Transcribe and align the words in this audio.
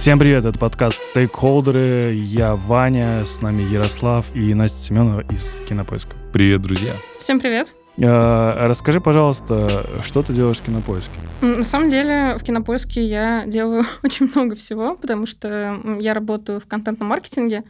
Всем 0.00 0.18
привет, 0.18 0.46
это 0.46 0.58
подкаст 0.58 0.96
«Стейкхолдеры». 0.98 2.14
Я 2.14 2.56
Ваня, 2.56 3.22
с 3.26 3.42
нами 3.42 3.62
Ярослав 3.62 4.34
и 4.34 4.54
Настя 4.54 4.78
Семенова 4.78 5.20
из 5.30 5.58
Кинопоиска. 5.68 6.16
Привет, 6.32 6.62
друзья. 6.62 6.94
Всем 7.18 7.38
привет. 7.38 7.74
Э, 8.00 8.66
расскажи, 8.66 9.00
пожалуйста, 9.00 10.00
что 10.02 10.22
ты 10.22 10.32
делаешь 10.32 10.58
в 10.58 10.62
Кинопоиске? 10.62 11.12
На 11.42 11.62
самом 11.62 11.90
деле 11.90 12.36
в 12.38 12.42
Кинопоиске 12.42 13.04
я 13.04 13.44
делаю 13.46 13.84
очень 14.02 14.30
много 14.34 14.56
всего, 14.56 14.96
потому 14.96 15.26
что 15.26 15.78
я 15.98 16.14
работаю 16.14 16.60
в 16.60 16.66
контентном 16.66 17.08
маркетинге. 17.08 17.64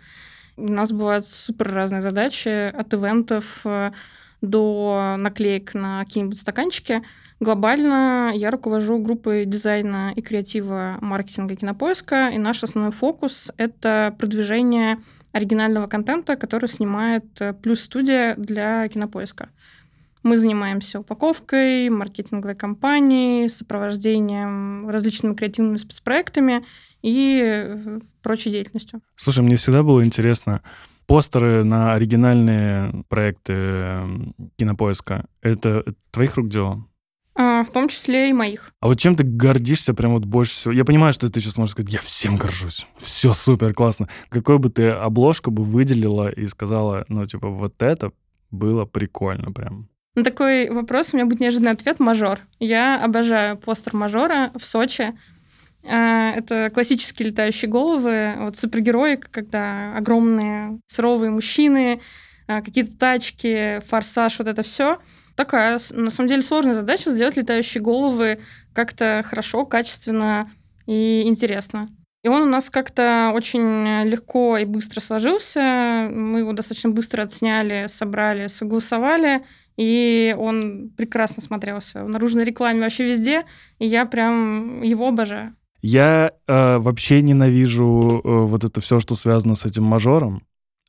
У 0.57 0.71
нас 0.71 0.93
бывают 0.93 1.27
супер 1.27 1.73
разные 1.73 2.03
задачи, 2.03 2.69
от 2.69 2.93
ивентов 2.95 3.63
э, 3.65 3.91
до 4.41 5.17
наклеек 5.19 5.75
на 5.75 6.05
какие-нибудь 6.05 6.39
стаканчики. 6.39 7.03
Глобально 7.41 8.33
я 8.35 8.51
руковожу 8.51 8.99
группой 8.99 9.47
дизайна 9.47 10.13
и 10.15 10.21
креатива 10.21 10.99
маркетинга 11.01 11.57
кинопоиска, 11.57 12.29
и 12.29 12.39
наш 12.39 12.63
основной 12.63 12.93
фокус— 12.93 13.51
это 13.57 14.15
продвижение 14.19 14.99
оригинального 15.33 15.87
контента, 15.87 16.37
который 16.37 16.69
снимает 16.69 17.25
э, 17.41 17.53
плюс 17.53 17.81
студия 17.81 18.35
для 18.37 18.87
кинопоиска. 18.89 19.49
Мы 20.23 20.37
занимаемся 20.37 21.01
упаковкой, 21.01 21.89
маркетинговой 21.89 22.55
кампанией, 22.55 23.49
сопровождением 23.49 24.89
различными 24.89 25.35
креативными 25.35 25.79
спецпроектами 25.79 26.65
и 27.03 27.41
э, 27.43 28.01
прочей 28.23 28.51
деятельностью. 28.51 29.01
Слушай, 29.17 29.43
мне 29.43 29.57
всегда 29.57 29.83
было 29.83 30.05
интересно, 30.05 30.63
постеры 31.07 31.65
на 31.65 31.95
оригинальные 31.95 33.05
проекты 33.09 33.53
эм, 33.53 34.35
кинопоиска— 34.57 35.27
это 35.41 35.85
твоих 36.11 36.37
рук 36.37 36.49
дело? 36.49 36.87
А, 37.35 37.65
в 37.65 37.71
том 37.71 37.89
числе 37.89 38.31
и 38.31 38.33
моих. 38.35 38.73
А 38.81 38.89
вот 38.89 38.99
чем 38.99 39.15
ты 39.15 39.25
гордишься 39.25 39.95
прям 39.95 40.13
вот 40.13 40.27
больше 40.27 40.53
всего? 40.53 40.73
Я 40.73 40.85
понимаю, 40.85 41.13
что 41.13 41.31
ты 41.31 41.41
сейчас 41.41 41.57
можешь 41.57 41.73
сказать, 41.73 41.93
я 41.93 42.01
всем 42.01 42.37
горжусь. 42.37 42.87
Все 42.99 43.33
супер, 43.33 43.73
классно. 43.73 44.09
Какой 44.29 44.59
бы 44.59 44.69
ты 44.69 44.89
обложку 44.89 45.51
бы 45.51 45.65
выделила 45.65 46.29
и 46.29 46.47
сказала, 46.47 47.07
ну, 47.09 47.25
типа, 47.25 47.49
вот 47.49 47.83
это 47.83 48.13
было 48.51 48.85
прикольно 48.85 49.53
прям? 49.53 49.89
На 50.15 50.25
такой 50.25 50.71
вопрос 50.71 51.13
у 51.13 51.17
меня 51.17 51.27
будет 51.27 51.41
неожиданный 51.41 51.73
ответ 51.73 52.01
«Мажор». 52.01 52.41
Я 52.59 53.03
обожаю 53.03 53.57
постер 53.57 53.95
«Мажора» 53.95 54.51
в 54.55 54.65
Сочи. 54.65 55.17
А, 55.89 56.33
это 56.33 56.71
классические 56.73 57.29
летающие 57.29 57.71
головы, 57.71 58.35
вот 58.39 58.57
супергерои, 58.57 59.17
когда 59.17 59.97
огромные 59.97 60.81
суровые 60.87 61.31
мужчины, 61.31 62.01
а, 62.47 62.61
какие-то 62.61 62.97
тачки, 62.97 63.81
форсаж, 63.87 64.39
вот 64.39 64.49
это 64.49 64.63
все— 64.63 64.99
такая, 65.41 65.81
на 65.93 66.11
самом 66.11 66.29
деле, 66.29 66.43
сложная 66.43 66.75
задача 66.75 67.11
сделать 67.11 67.39
летающие 67.39 67.83
головы 67.83 68.41
как-то 68.75 69.25
хорошо, 69.27 69.65
качественно 69.65 70.51
и 70.87 71.23
интересно. 71.23 71.89
И 72.23 72.29
он 72.29 72.43
у 72.43 72.47
нас 72.47 72.69
как-то 72.69 73.31
очень 73.33 74.05
легко 74.05 74.59
и 74.59 74.67
быстро 74.67 75.01
сложился. 75.01 76.11
Мы 76.13 76.41
его 76.41 76.53
достаточно 76.53 76.91
быстро 76.91 77.23
отсняли, 77.23 77.87
собрали, 77.89 78.49
согласовали. 78.49 79.43
И 79.81 80.37
он 80.39 80.91
прекрасно 80.95 81.43
смотрелся 81.43 82.05
в 82.05 82.09
наружной 82.11 82.45
рекламе 82.45 82.83
вообще 82.83 83.07
везде. 83.07 83.45
И 83.79 83.87
я 83.87 84.05
прям 84.05 84.83
его 84.83 85.09
обожаю. 85.09 85.57
Я 85.81 86.33
э, 86.47 86.77
вообще 86.77 87.23
ненавижу 87.23 88.21
э, 88.23 88.29
вот 88.45 88.63
это 88.63 88.83
все, 88.83 89.01
что 89.01 89.15
связано 89.15 89.55
с 89.55 89.65
этим 89.65 89.85
мажором. 89.85 90.43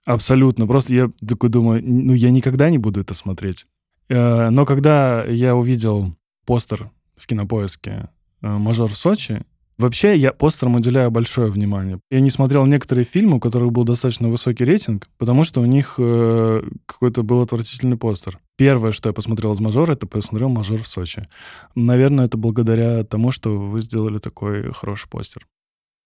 Абсолютно. 0.05 0.67
Просто 0.67 0.93
я 0.93 1.09
такой 1.25 1.49
думаю, 1.49 1.81
ну 1.81 2.11
я 2.11 2.31
никогда 2.31 2.69
не 2.69 2.79
буду 2.79 2.99
это 2.99 3.13
смотреть. 3.13 3.65
Э, 4.09 4.49
но 4.49 4.65
когда 4.65 5.23
я 5.23 5.55
увидел 5.55 6.13
постер 6.45 6.91
в 7.15 7.27
кинопоиске 7.27 8.09
э, 8.41 8.47
«Мажор 8.47 8.89
в 8.89 8.97
Сочи», 8.97 9.45
Вообще, 9.81 10.15
я 10.15 10.31
постерам 10.31 10.75
уделяю 10.75 11.09
большое 11.09 11.49
внимание. 11.49 11.99
Я 12.11 12.19
не 12.19 12.29
смотрел 12.29 12.67
некоторые 12.67 13.03
фильмы, 13.03 13.37
у 13.37 13.39
которых 13.39 13.71
был 13.71 13.83
достаточно 13.83 14.29
высокий 14.29 14.63
рейтинг, 14.63 15.09
потому 15.17 15.43
что 15.43 15.59
у 15.59 15.65
них 15.65 15.95
э, 15.97 16.61
какой-то 16.85 17.23
был 17.23 17.41
отвратительный 17.41 17.97
постер. 17.97 18.37
Первое, 18.61 18.91
что 18.91 19.09
я 19.09 19.13
посмотрел 19.13 19.53
из 19.53 19.59
«Мажора», 19.59 19.93
это 19.93 20.05
посмотрел 20.05 20.47
«Мажор 20.49 20.83
в 20.83 20.87
Сочи». 20.87 21.27
Наверное, 21.73 22.25
это 22.27 22.37
благодаря 22.37 23.03
тому, 23.03 23.31
что 23.31 23.57
вы 23.57 23.81
сделали 23.81 24.19
такой 24.19 24.71
хороший 24.71 25.09
постер. 25.09 25.47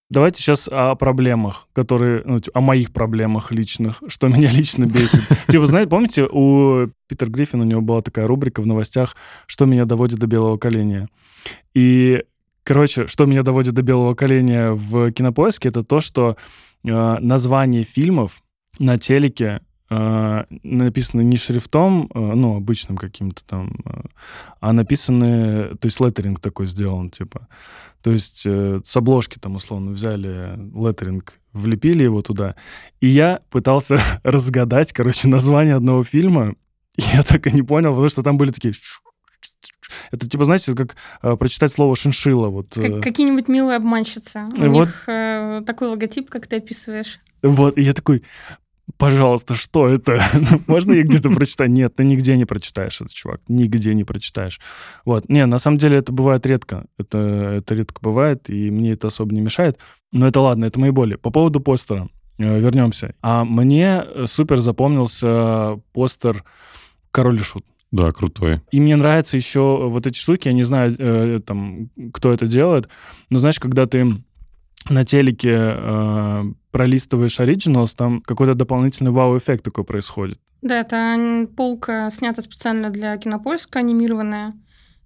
Давайте 0.09 0.41
сейчас 0.41 0.69
о 0.71 0.95
проблемах, 0.95 1.67
которые, 1.73 2.21
ну, 2.23 2.39
о 2.53 2.61
моих 2.61 2.93
проблемах 2.93 3.51
личных, 3.51 4.01
что 4.07 4.27
меня 4.29 4.53
лично 4.53 4.85
бесит. 4.85 5.19
Типа, 5.49 5.66
знаете, 5.66 5.89
помните, 5.89 6.27
у 6.31 6.88
Питера 7.09 7.29
Гриффина 7.29 7.63
у 7.63 7.67
него 7.67 7.81
была 7.81 8.01
такая 8.01 8.25
рубрика 8.25 8.61
в 8.61 8.67
новостях, 8.67 9.17
что 9.47 9.66
меня 9.66 9.83
доводит 9.83 10.19
до 10.19 10.27
белого 10.27 10.55
коленя. 10.57 11.09
И, 11.73 12.23
короче, 12.63 13.07
что 13.07 13.25
меня 13.25 13.43
доводит 13.43 13.73
до 13.73 13.81
белого 13.81 14.16
коленя 14.16 14.72
в 14.72 15.11
кинопоиске, 15.11 15.67
это 15.67 15.83
то, 15.83 15.99
что 15.99 16.37
э, 16.85 17.17
название 17.19 17.83
фильмов 17.83 18.41
на 18.79 18.97
телеке 18.97 19.59
написаны 19.90 21.22
не 21.22 21.38
шрифтом, 21.38 22.09
э, 22.13 22.19
ну, 22.19 22.56
обычным 22.56 22.97
каким-то 22.97 23.44
там, 23.46 23.75
э, 23.85 24.01
а 24.59 24.73
написаны, 24.73 25.75
то 25.75 25.85
есть 25.85 26.00
леттеринг 26.00 26.40
такой 26.40 26.66
сделан, 26.66 27.09
типа. 27.12 27.47
То 28.01 28.12
есть 28.12 28.44
э, 28.46 28.81
с 28.84 28.97
обложки 28.97 29.40
там 29.40 29.56
условно 29.56 29.91
взяли 29.91 30.57
леттеринг, 30.75 31.40
влепили 31.53 32.03
его 32.03 32.22
туда. 32.22 32.56
И 33.00 33.07
я 33.07 33.41
пытался 33.50 34.00
разгадать, 34.23 34.94
короче, 34.94 35.28
название 35.28 35.75
одного 35.75 36.03
фильма. 36.03 36.56
Я 36.97 37.23
так 37.23 37.47
и 37.47 37.52
не 37.52 37.62
понял, 37.62 37.90
потому 37.91 38.09
что 38.09 38.23
там 38.23 38.38
были 38.38 38.52
такие... 38.52 38.73
Это 40.12 40.28
типа, 40.29 40.46
знаете, 40.46 40.73
как 40.73 40.96
э, 41.22 41.35
прочитать 41.35 41.72
слово 41.72 41.96
шиншила. 41.96 42.50
Вот, 42.50 42.73
как, 42.73 42.85
э. 42.85 43.02
Какие-нибудь 43.02 43.47
милые 43.47 43.78
обманщицы. 43.78 44.46
У 44.57 44.69
вот. 44.69 44.88
них 44.88 45.03
э, 45.07 45.62
такой 45.66 45.90
логотип, 45.90 46.29
как 46.29 46.47
ты 46.47 46.57
описываешь. 46.57 47.19
Вот, 47.41 47.78
и 47.78 47.81
я 47.81 47.94
такой, 47.94 48.23
пожалуйста, 48.97 49.56
что 49.56 49.88
это? 49.88 50.22
Можно 50.68 50.94
я 50.94 51.03
где-то 51.03 51.29
прочитать? 51.29 51.69
Нет, 51.69 51.96
ты 51.96 52.03
нигде 52.03 52.38
не 52.38 52.46
прочитаешь 52.46 53.01
это, 53.01 53.13
чувак. 53.13 53.41
Нигде 53.47 53.94
не 53.94 54.03
прочитаешь. 54.03 54.59
Вот. 55.06 55.29
Не, 55.29 55.46
на 55.46 55.59
самом 55.59 55.78
деле 55.78 55.97
это 55.97 56.12
бывает 56.12 56.46
редко. 56.46 56.85
Это, 56.97 57.18
это 57.18 57.75
редко 57.75 58.00
бывает, 58.01 58.50
и 58.50 58.69
мне 58.72 58.94
это 58.94 59.07
особо 59.07 59.34
не 59.34 59.41
мешает. 59.41 59.78
Но 60.12 60.28
это 60.28 60.40
ладно, 60.40 60.66
это 60.66 60.79
мои 60.79 60.91
боли. 60.91 61.16
По 61.16 61.29
поводу 61.29 61.59
постера. 61.59 62.09
Э, 62.38 62.59
вернемся. 62.59 63.16
А 63.22 63.44
мне 63.46 64.03
супер 64.25 64.62
запомнился 64.62 65.79
постер 65.94 66.44
«Король 67.12 67.40
и 67.40 67.44
Шут». 67.44 67.66
Да, 67.91 68.12
крутой. 68.12 68.57
И 68.72 68.81
мне 68.81 68.96
нравятся 68.97 69.38
еще 69.38 69.88
вот 69.88 70.06
эти 70.06 70.17
штуки. 70.17 70.50
Я 70.50 70.53
не 70.53 70.63
знаю, 70.63 70.94
э, 70.97 71.40
там, 71.46 71.90
кто 72.12 72.34
это 72.34 72.46
делает, 72.46 72.90
но 73.29 73.40
знаешь, 73.40 73.59
когда 73.59 73.85
ты 73.85 74.16
на 74.90 75.03
телеке 75.03 75.56
э, 75.56 76.44
пролистываешь 76.72 77.40
Originals, 77.40 77.96
там 77.96 78.22
какой-то 78.22 78.56
дополнительный 78.56 79.12
вау-эффект 79.12 79.63
такой 79.63 79.84
происходит. 79.84 80.40
Да, 80.62 80.79
это 80.79 81.47
полка 81.56 82.09
снята 82.09 82.41
специально 82.41 82.90
для 82.90 83.16
кинопоиска, 83.18 83.79
анимированная. 83.79 84.53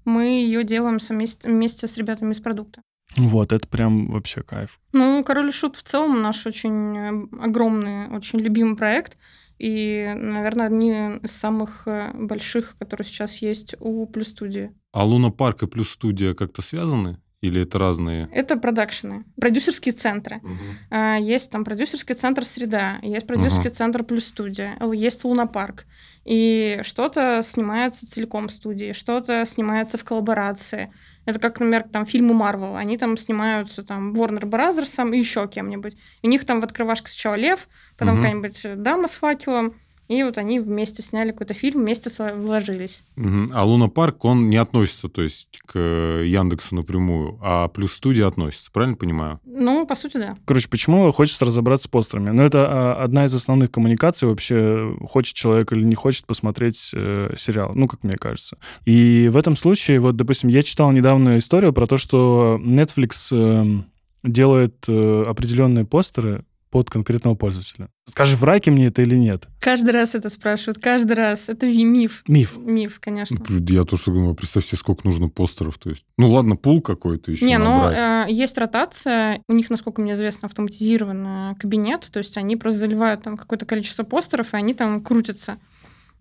Мы 0.06 0.40
ее 0.40 0.64
делаем 0.64 1.00
совместе, 1.00 1.50
вместе 1.50 1.88
с 1.88 1.98
ребятами 1.98 2.32
из 2.32 2.40
продукта. 2.40 2.82
Вот, 3.18 3.52
это 3.52 3.68
прям 3.68 4.08
вообще 4.12 4.44
кайф. 4.44 4.80
Ну, 4.94 5.24
«Король 5.24 5.50
и 5.50 5.52
Шут» 5.52 5.76
в 5.76 5.84
целом 5.84 6.22
наш 6.22 6.46
очень 6.46 6.98
э, 6.98 7.28
огромный, 7.42 8.08
очень 8.10 8.40
любимый 8.40 8.76
проект. 8.76 9.18
И, 9.58 10.14
наверное, 10.16 10.68
одни 10.68 11.18
из 11.22 11.32
самых 11.32 11.88
э, 11.88 12.12
больших, 12.14 12.78
которые 12.78 13.06
сейчас 13.06 13.42
есть 13.42 13.76
у 13.80 14.06
Плюс 14.06 14.30
Студии. 14.30 14.72
А 14.94 15.04
Луна 15.04 15.32
Парк 15.32 15.64
и 15.64 15.68
Плюс 15.68 15.90
Студия 15.90 16.34
как-то 16.34 16.62
связаны? 16.62 17.20
Или 17.42 17.62
это 17.62 17.80
разные? 17.80 18.28
Это 18.34 18.58
продакшены, 18.58 19.24
продюсерские 19.40 19.94
центры. 19.94 20.42
Угу. 20.44 20.96
Есть 21.22 21.52
там 21.52 21.64
продюсерский 21.64 22.14
центр 22.14 22.44
«Среда», 22.44 23.00
есть 23.02 23.28
продюсерский 23.28 23.70
угу. 23.70 23.76
центр 23.76 24.04
«Плюс 24.04 24.26
студия», 24.26 24.78
есть 24.94 25.24
«Лунопарк». 25.24 25.86
И 26.26 26.82
что-то 26.84 27.42
снимается 27.42 28.10
целиком 28.10 28.50
в 28.50 28.52
студии, 28.52 28.92
что-то 28.92 29.46
снимается 29.46 29.98
в 29.98 30.04
коллаборации. 30.04 30.94
Это 31.26 31.40
как, 31.40 31.60
например, 31.60 31.84
там 31.84 32.06
фильмы 32.06 32.34
Марвел. 32.34 32.76
Они 32.76 32.98
там 32.98 33.16
снимаются 33.16 33.84
там 33.84 34.14
Warner 34.14 34.44
Bros. 34.44 35.16
и 35.16 35.18
еще 35.18 35.48
кем-нибудь. 35.48 35.96
у 36.24 36.28
них 36.28 36.46
там 36.46 36.60
в 36.60 36.64
открывашке 36.66 37.08
сначала 37.10 37.36
лев, 37.36 37.70
потом 37.98 38.16
угу. 38.16 38.22
какая-нибудь 38.24 38.84
дама 38.84 39.08
с 39.08 39.16
факелом, 39.16 39.76
и 40.10 40.24
вот 40.24 40.40
они 40.40 40.60
вместе 40.60 41.04
сняли 41.04 41.32
какой-то 41.32 41.54
фильм, 41.54 41.82
вместе 41.82 42.10
вложились. 42.34 43.02
Угу. 43.16 43.52
А 43.54 43.64
Луна 43.64 43.90
Парк, 43.90 44.26
он 44.26 44.50
не 44.50 44.58
относится, 44.58 45.08
то 45.08 45.22
есть, 45.22 45.60
к 45.68 45.78
Яндексу 45.78 46.76
напрямую, 46.76 47.38
а 47.42 47.68
плюс 47.68 47.94
студия 47.94 48.26
относится, 48.26 48.72
правильно 48.72 48.98
понимаю? 48.98 49.40
Ну, 49.46 49.86
по 49.86 49.94
сути, 49.94 50.18
да. 50.18 50.36
Короче, 50.46 50.68
почему 50.68 51.12
хочется 51.12 51.46
разобраться 51.46 51.86
с 51.86 51.88
постерами? 51.88 52.32
Ну, 52.32 52.42
это 52.42 52.68
а, 52.68 53.04
одна 53.04 53.26
из 53.26 53.36
основных 53.36 53.70
коммуникаций 53.70 54.28
вообще, 54.28 54.98
хочет 55.08 55.36
человек 55.36 55.72
или 55.74 55.84
не 55.84 55.96
хочет 55.96 56.26
посмотреть 56.26 56.90
э, 56.94 57.36
сериал, 57.38 57.72
ну, 57.76 57.88
как 57.88 58.04
мне 58.04 58.16
кажется. 58.16 58.58
И 58.86 59.30
в 59.32 59.38
этом 59.38 59.56
случае, 59.56 60.00
вот, 60.00 60.16
допустим, 60.16 60.50
я 60.50 60.64
читал 60.64 60.92
недавно 60.92 61.38
историю 61.38 61.72
про 61.72 61.86
то, 61.86 61.98
что 61.98 62.60
Netflix 62.60 63.28
э, 63.32 63.84
делает 64.24 64.86
э, 64.88 65.24
определенные 65.28 65.86
постеры 65.86 66.46
под 66.70 66.90
конкретного 66.90 67.36
пользователя. 67.36 67.90
Скажи, 68.06 68.36
в 68.36 68.44
раке 68.44 68.72
мне 68.72 68.88
это 68.88 69.02
или 69.02 69.16
нет? 69.16 69.48
Каждый 69.60 69.92
раз 69.92 70.16
это 70.16 70.30
спрашивают, 70.30 70.78
каждый 70.80 71.14
раз. 71.14 71.50
Это 71.50 71.66
миф. 71.68 72.24
Миф. 72.28 72.58
Миф, 72.58 73.00
конечно. 73.00 73.38
Я 73.68 73.84
то, 73.84 73.98
что 73.98 74.12
думаю, 74.12 74.36
представь 74.36 74.66
себе, 74.66 74.78
сколько 74.78 75.08
нужно 75.08 75.30
постеров. 75.30 75.78
То 75.78 75.90
есть, 75.90 76.06
ну 76.18 76.32
ладно, 76.32 76.56
пул 76.56 76.82
какой-то 76.82 77.32
еще 77.32 77.46
Не, 77.46 77.58
ну 77.58 77.82
набрать. 77.84 78.30
э, 78.30 78.34
есть 78.34 78.58
ротация. 78.58 79.42
У 79.48 79.54
них, 79.54 79.70
насколько 79.70 80.02
мне 80.02 80.14
известно, 80.14 80.48
автоматизированный 80.48 81.56
кабинет. 81.56 82.10
То 82.12 82.20
есть 82.20 82.38
они 82.38 82.56
просто 82.56 82.80
заливают 82.80 83.24
там 83.24 83.38
какое-то 83.38 83.66
количество 83.66 84.04
постеров, 84.04 84.54
и 84.54 84.58
они 84.58 84.74
там 84.74 85.02
крутятся. 85.04 85.58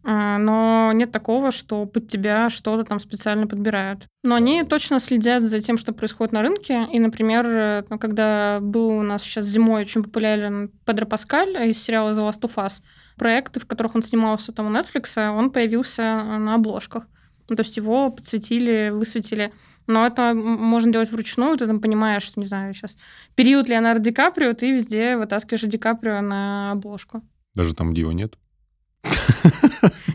А, 0.04 0.38
Но 0.38 0.92
нет 0.92 1.12
такого, 1.12 1.50
что 1.50 1.84
под 1.86 2.08
тебя 2.08 2.50
что-то 2.50 2.84
там 2.84 3.00
специально 3.00 3.46
подбирают. 3.46 4.06
Но 4.22 4.34
они 4.34 4.62
точно 4.62 5.00
следят 5.00 5.42
за 5.42 5.60
тем, 5.60 5.76
что 5.76 5.92
происходит 5.92 6.32
на 6.32 6.42
рынке. 6.42 6.86
И, 6.92 6.98
например, 6.98 7.46
э, 7.46 7.84
ну, 7.90 7.98
когда 7.98 8.58
был 8.60 8.88
у 8.88 9.02
нас 9.02 9.22
сейчас 9.22 9.46
зимой 9.46 9.82
очень 9.82 10.02
популярен 10.02 10.70
Педро 10.86 11.06
Паскаль 11.06 11.68
из 11.68 11.82
сериала 11.82 12.12
The 12.12 12.28
Last 12.28 12.42
of 12.42 12.54
Us, 12.56 12.82
проекты, 13.16 13.60
в 13.60 13.66
которых 13.66 13.96
он 13.96 14.02
снимался 14.02 14.52
там 14.52 14.66
у 14.66 14.70
Netflix, 14.70 15.28
он 15.28 15.50
появился 15.50 16.02
на 16.02 16.54
обложках. 16.54 17.06
Ну, 17.48 17.56
то 17.56 17.62
есть 17.62 17.76
его 17.76 18.10
подсветили, 18.10 18.90
высветили. 18.90 19.52
Но 19.86 20.06
это 20.06 20.34
можно 20.34 20.92
делать 20.92 21.10
вручную, 21.10 21.56
ты 21.56 21.66
там 21.66 21.80
понимаешь, 21.80 22.22
что, 22.22 22.38
не 22.38 22.46
знаю, 22.46 22.74
сейчас 22.74 22.98
период 23.34 23.68
Леонардо 23.68 24.04
Ди 24.04 24.12
Каприо, 24.12 24.52
ты 24.52 24.70
везде 24.70 25.16
вытаскиваешь 25.16 25.62
Ди 25.62 25.78
Каприо 25.78 26.20
на 26.20 26.72
обложку. 26.72 27.22
Даже 27.54 27.74
там, 27.74 27.92
где 27.92 28.02
его 28.02 28.12
нет. 28.12 28.36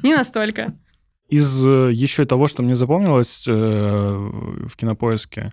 Не 0.03 0.15
настолько. 0.15 0.73
Из 1.29 1.65
э, 1.65 1.91
еще 1.93 2.25
того, 2.25 2.47
что 2.47 2.61
мне 2.61 2.75
запомнилось 2.75 3.45
э, 3.47 3.51
в 3.51 4.75
кинопоиске, 4.75 5.51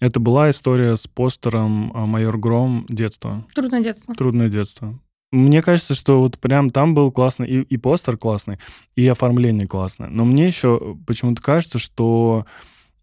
это 0.00 0.20
была 0.20 0.50
история 0.50 0.96
с 0.96 1.06
постером 1.06 1.92
э, 1.92 2.06
«Майор 2.06 2.38
Гром. 2.38 2.86
Детство». 2.88 3.44
Трудное 3.54 3.82
детство. 3.82 4.14
Трудное 4.14 4.48
детство. 4.48 4.98
Мне 5.30 5.60
кажется, 5.60 5.94
что 5.94 6.20
вот 6.20 6.38
прям 6.38 6.70
там 6.70 6.94
был 6.94 7.12
классный 7.12 7.46
и, 7.48 7.60
и 7.60 7.76
постер 7.76 8.16
классный, 8.16 8.58
и 8.96 9.06
оформление 9.06 9.66
классное. 9.66 10.08
Но 10.08 10.24
мне 10.24 10.46
еще 10.46 10.96
почему-то 11.06 11.42
кажется, 11.42 11.78
что 11.78 12.46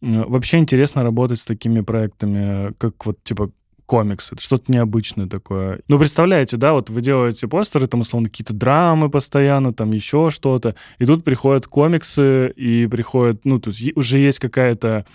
вообще 0.01 0.57
интересно 0.57 1.03
работать 1.03 1.39
с 1.39 1.45
такими 1.45 1.81
проектами, 1.81 2.73
как 2.79 3.05
вот 3.05 3.23
типа 3.23 3.51
комиксы. 3.85 4.35
Это 4.35 4.43
что-то 4.43 4.71
необычное 4.71 5.27
такое. 5.27 5.81
Ну, 5.87 5.99
представляете, 5.99 6.57
да, 6.57 6.73
вот 6.73 6.89
вы 6.89 7.01
делаете 7.01 7.47
постеры, 7.47 7.87
там, 7.87 8.01
условно, 8.01 8.29
какие-то 8.29 8.53
драмы 8.53 9.09
постоянно, 9.09 9.73
там 9.73 9.91
еще 9.91 10.29
что-то, 10.29 10.75
и 10.99 11.05
тут 11.05 11.23
приходят 11.23 11.67
комиксы, 11.67 12.49
и 12.55 12.87
приходят, 12.87 13.41
ну, 13.43 13.59
то 13.59 13.69
есть 13.69 13.95
уже 13.95 14.19
есть 14.19 14.39
какая-то 14.39 15.05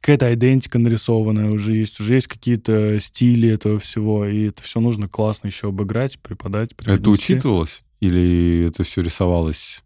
какая-то 0.00 0.34
идентика 0.34 0.78
нарисованная 0.78 1.50
уже 1.50 1.72
есть, 1.72 1.98
уже 1.98 2.16
есть 2.16 2.26
какие-то 2.26 3.00
стили 3.00 3.48
этого 3.48 3.78
всего, 3.78 4.26
и 4.26 4.48
это 4.48 4.62
все 4.62 4.80
нужно 4.80 5.08
классно 5.08 5.46
еще 5.46 5.68
обыграть, 5.68 6.18
преподать. 6.18 6.72
Это 6.72 6.84
преподнести. 6.84 7.32
учитывалось? 7.32 7.82
Или 8.00 8.66
это 8.68 8.84
все 8.84 9.00
рисовалось 9.00 9.83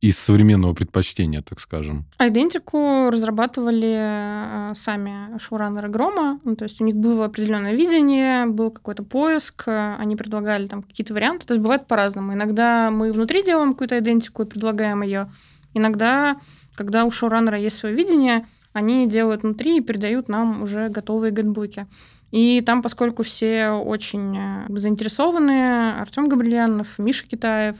из 0.00 0.18
современного 0.18 0.74
предпочтения, 0.74 1.40
так 1.40 1.60
скажем? 1.60 2.04
Идентику 2.18 3.08
разрабатывали 3.10 3.96
э, 3.96 4.72
сами 4.74 5.38
шоураннеры 5.38 5.88
Грома, 5.88 6.40
ну, 6.44 6.56
то 6.56 6.64
есть 6.64 6.80
у 6.80 6.84
них 6.84 6.94
было 6.94 7.24
определенное 7.24 7.74
видение, 7.74 8.46
был 8.46 8.70
какой-то 8.70 9.02
поиск, 9.02 9.64
э, 9.66 9.96
они 9.98 10.14
предлагали 10.14 10.66
там 10.66 10.82
какие-то 10.82 11.14
варианты, 11.14 11.46
то 11.46 11.54
есть 11.54 11.62
бывает 11.62 11.86
по-разному. 11.86 12.34
Иногда 12.34 12.90
мы 12.90 13.12
внутри 13.12 13.42
делаем 13.42 13.72
какую-то 13.72 13.98
идентику 13.98 14.42
и 14.42 14.46
предлагаем 14.46 15.02
ее, 15.02 15.32
иногда, 15.72 16.36
когда 16.74 17.04
у 17.06 17.10
шоураннера 17.10 17.58
есть 17.58 17.78
свое 17.78 17.94
видение, 17.94 18.46
они 18.74 19.06
делают 19.06 19.42
внутри 19.42 19.78
и 19.78 19.80
передают 19.80 20.28
нам 20.28 20.62
уже 20.62 20.88
готовые 20.88 21.32
гайдбуки. 21.32 21.86
И 22.30 22.60
там, 22.60 22.82
поскольку 22.82 23.22
все 23.22 23.70
очень 23.70 24.36
э, 24.36 24.66
заинтересованы, 24.68 25.92
Артем 25.92 26.28
Габрилянов, 26.28 26.98
Миша 26.98 27.26
Китаев, 27.26 27.76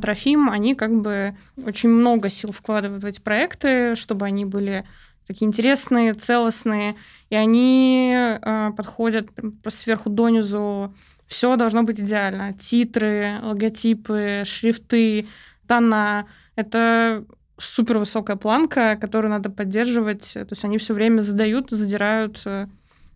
Трофим, 0.00 0.48
они 0.48 0.74
как 0.74 1.00
бы 1.00 1.36
очень 1.56 1.88
много 1.88 2.28
сил 2.28 2.52
вкладывают 2.52 3.02
в 3.02 3.06
эти 3.06 3.20
проекты, 3.20 3.96
чтобы 3.96 4.26
они 4.26 4.44
были 4.44 4.86
такие 5.26 5.46
интересные, 5.46 6.14
целостные, 6.14 6.94
и 7.30 7.34
они 7.34 8.14
э, 8.14 8.70
подходят 8.76 9.30
сверху 9.68 10.10
донизу. 10.10 10.94
Все 11.26 11.56
должно 11.56 11.82
быть 11.82 11.98
идеально. 11.98 12.52
Титры, 12.52 13.38
логотипы, 13.42 14.42
шрифты, 14.44 15.26
тона. 15.66 16.26
Это 16.56 17.24
супер 17.58 17.98
высокая 17.98 18.36
планка, 18.36 18.96
которую 19.00 19.30
надо 19.30 19.50
поддерживать. 19.50 20.32
То 20.34 20.46
есть 20.50 20.64
они 20.64 20.78
все 20.78 20.94
время 20.94 21.20
задают, 21.20 21.70
задирают 21.70 22.42
э, 22.44 22.68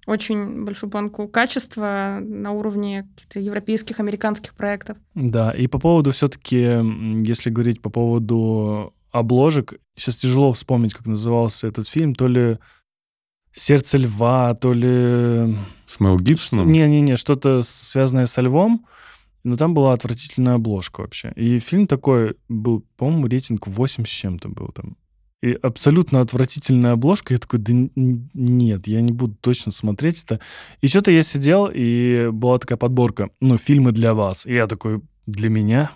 очень 0.06 0.64
большую 0.64 0.90
планку 0.90 1.28
качества 1.28 2.18
на 2.22 2.52
уровне 2.52 3.08
каких-то 3.14 3.40
европейских, 3.40 4.00
американских 4.00 4.54
проектов. 4.54 4.96
Да, 5.14 5.50
и 5.50 5.66
по 5.66 5.78
поводу 5.78 6.12
все-таки, 6.12 6.56
если 7.26 7.50
говорить 7.50 7.82
по 7.82 7.90
поводу 7.90 8.94
обложек, 9.10 9.74
сейчас 9.96 10.16
тяжело 10.16 10.52
вспомнить, 10.52 10.94
как 10.94 11.06
назывался 11.06 11.66
этот 11.66 11.88
фильм, 11.88 12.14
то 12.14 12.28
ли 12.28 12.58
«Сердце 13.52 13.98
льва», 13.98 14.54
то 14.54 14.72
ли... 14.72 15.56
С 15.86 15.98
Мел 16.00 16.18
Гибсоном? 16.18 16.70
Не-не-не, 16.70 17.16
что-то 17.16 17.62
связанное 17.62 18.26
со 18.26 18.42
львом, 18.42 18.86
но 19.44 19.56
там 19.56 19.74
была 19.74 19.92
отвратительная 19.92 20.54
обложка 20.54 21.00
вообще. 21.00 21.32
И 21.36 21.58
фильм 21.58 21.86
такой 21.86 22.36
был, 22.48 22.84
по-моему, 22.96 23.26
рейтинг 23.28 23.66
8 23.66 24.04
с 24.04 24.08
чем-то 24.08 24.48
был 24.50 24.68
там. 24.68 24.96
И 25.46 25.52
абсолютно 25.52 26.22
отвратительная 26.22 26.92
обложка. 26.92 27.32
Я 27.32 27.38
такой, 27.38 27.60
да 27.60 27.72
нет, 27.94 28.88
я 28.88 29.00
не 29.00 29.12
буду 29.12 29.36
точно 29.40 29.70
смотреть 29.70 30.24
это. 30.24 30.40
И 30.80 30.88
что-то 30.88 31.12
я 31.12 31.22
сидел, 31.22 31.70
и 31.72 32.30
была 32.32 32.58
такая 32.58 32.76
подборка, 32.76 33.30
ну, 33.40 33.56
фильмы 33.56 33.92
для 33.92 34.12
вас. 34.12 34.44
И 34.44 34.52
я 34.52 34.66
такой, 34.66 35.02
для 35.26 35.48
меня? 35.48 35.92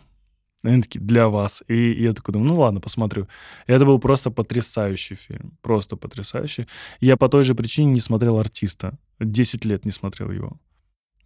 Они 0.62 0.82
такие, 0.82 1.00
для 1.00 1.28
вас. 1.28 1.64
И 1.66 2.00
я 2.00 2.12
такой 2.12 2.32
думаю, 2.32 2.50
ну 2.50 2.60
ладно, 2.60 2.80
посмотрю. 2.80 3.26
И 3.66 3.72
это 3.72 3.84
был 3.84 3.98
просто 3.98 4.30
потрясающий 4.30 5.16
фильм. 5.16 5.58
Просто 5.62 5.96
потрясающий. 5.96 6.68
Я 7.00 7.16
по 7.16 7.28
той 7.28 7.42
же 7.42 7.56
причине 7.56 7.92
не 7.92 8.00
смотрел 8.00 8.38
«Артиста». 8.38 8.98
10 9.18 9.64
лет 9.64 9.84
не 9.84 9.90
смотрел 9.90 10.30
его. 10.30 10.60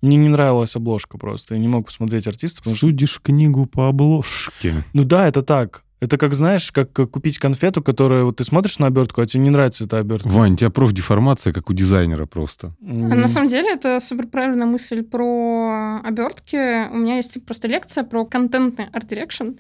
Мне 0.01 0.17
не 0.17 0.29
нравилась 0.29 0.77
обложка 0.77 1.19
просто. 1.19 1.55
Я 1.55 1.61
не 1.61 1.69
мог 1.69 1.87
посмотреть 1.87 2.27
артиста, 2.27 2.63
что... 2.63 2.71
Судишь 2.71 3.21
книгу 3.23 3.67
по 3.67 3.89
обложке. 3.89 4.85
Ну 4.95 5.05
да, 5.05 5.29
это 5.29 5.43
так. 5.43 5.84
Это 6.05 6.19
как, 6.19 6.35
знаешь, 6.35 6.71
как 6.71 6.93
купить 6.93 7.39
конфету, 7.39 7.83
которая... 7.83 8.25
Вот 8.25 8.37
ты 8.37 8.45
смотришь 8.45 8.79
на 8.79 8.87
обертку, 8.89 9.21
а 9.21 9.27
тебе 9.27 9.43
не 9.43 9.51
нравится 9.51 9.85
эта 9.85 9.99
обертка. 9.99 10.29
Вань, 10.29 10.53
у 10.53 10.57
тебя 10.57 10.71
профдеформация, 10.71 11.53
как 11.53 11.71
у 11.71 11.73
дизайнера 11.73 12.27
просто. 12.27 12.73
А 12.83 12.85
На 12.85 13.29
самом 13.29 13.49
деле 13.49 13.73
это 13.73 14.01
супер 14.01 14.27
правильная 14.27 14.67
мысль 14.67 15.03
про 15.03 16.01
обертки. 16.05 16.91
У 16.93 16.97
меня 16.97 17.17
есть 17.17 17.43
просто 17.45 17.69
лекция 17.69 18.05
про 18.05 18.25
контентный 18.25 18.87
art 18.93 19.06
direction. 19.06 19.53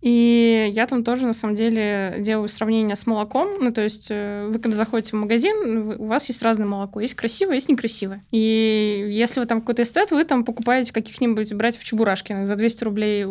И 0.00 0.70
я 0.72 0.86
там 0.86 1.04
тоже, 1.04 1.26
на 1.26 1.34
самом 1.34 1.56
деле, 1.56 2.16
делаю 2.20 2.48
сравнение 2.48 2.96
с 2.96 3.06
молоком. 3.06 3.62
Ну, 3.62 3.70
то 3.70 3.82
есть 3.82 4.06
э, 4.10 4.48
вы, 4.50 4.58
когда 4.58 4.74
заходите 4.78 5.10
в 5.14 5.20
магазин, 5.20 5.82
вы- 5.82 5.96
у 5.96 6.06
вас 6.06 6.26
есть 6.30 6.42
разное 6.42 6.66
молоко. 6.66 7.00
Есть 7.00 7.14
красивое, 7.14 7.56
есть 7.56 7.68
некрасивое. 7.68 8.22
И 8.30 9.08
если 9.10 9.40
вы 9.40 9.46
там 9.46 9.60
какой-то 9.60 9.82
эстет, 9.82 10.10
вы 10.10 10.24
там 10.24 10.44
покупаете 10.44 10.94
каких-нибудь 10.94 11.52
братьев 11.52 11.84
Чебурашкиных 11.84 12.46
за 12.46 12.56
200 12.56 12.84
рублей. 12.84 13.26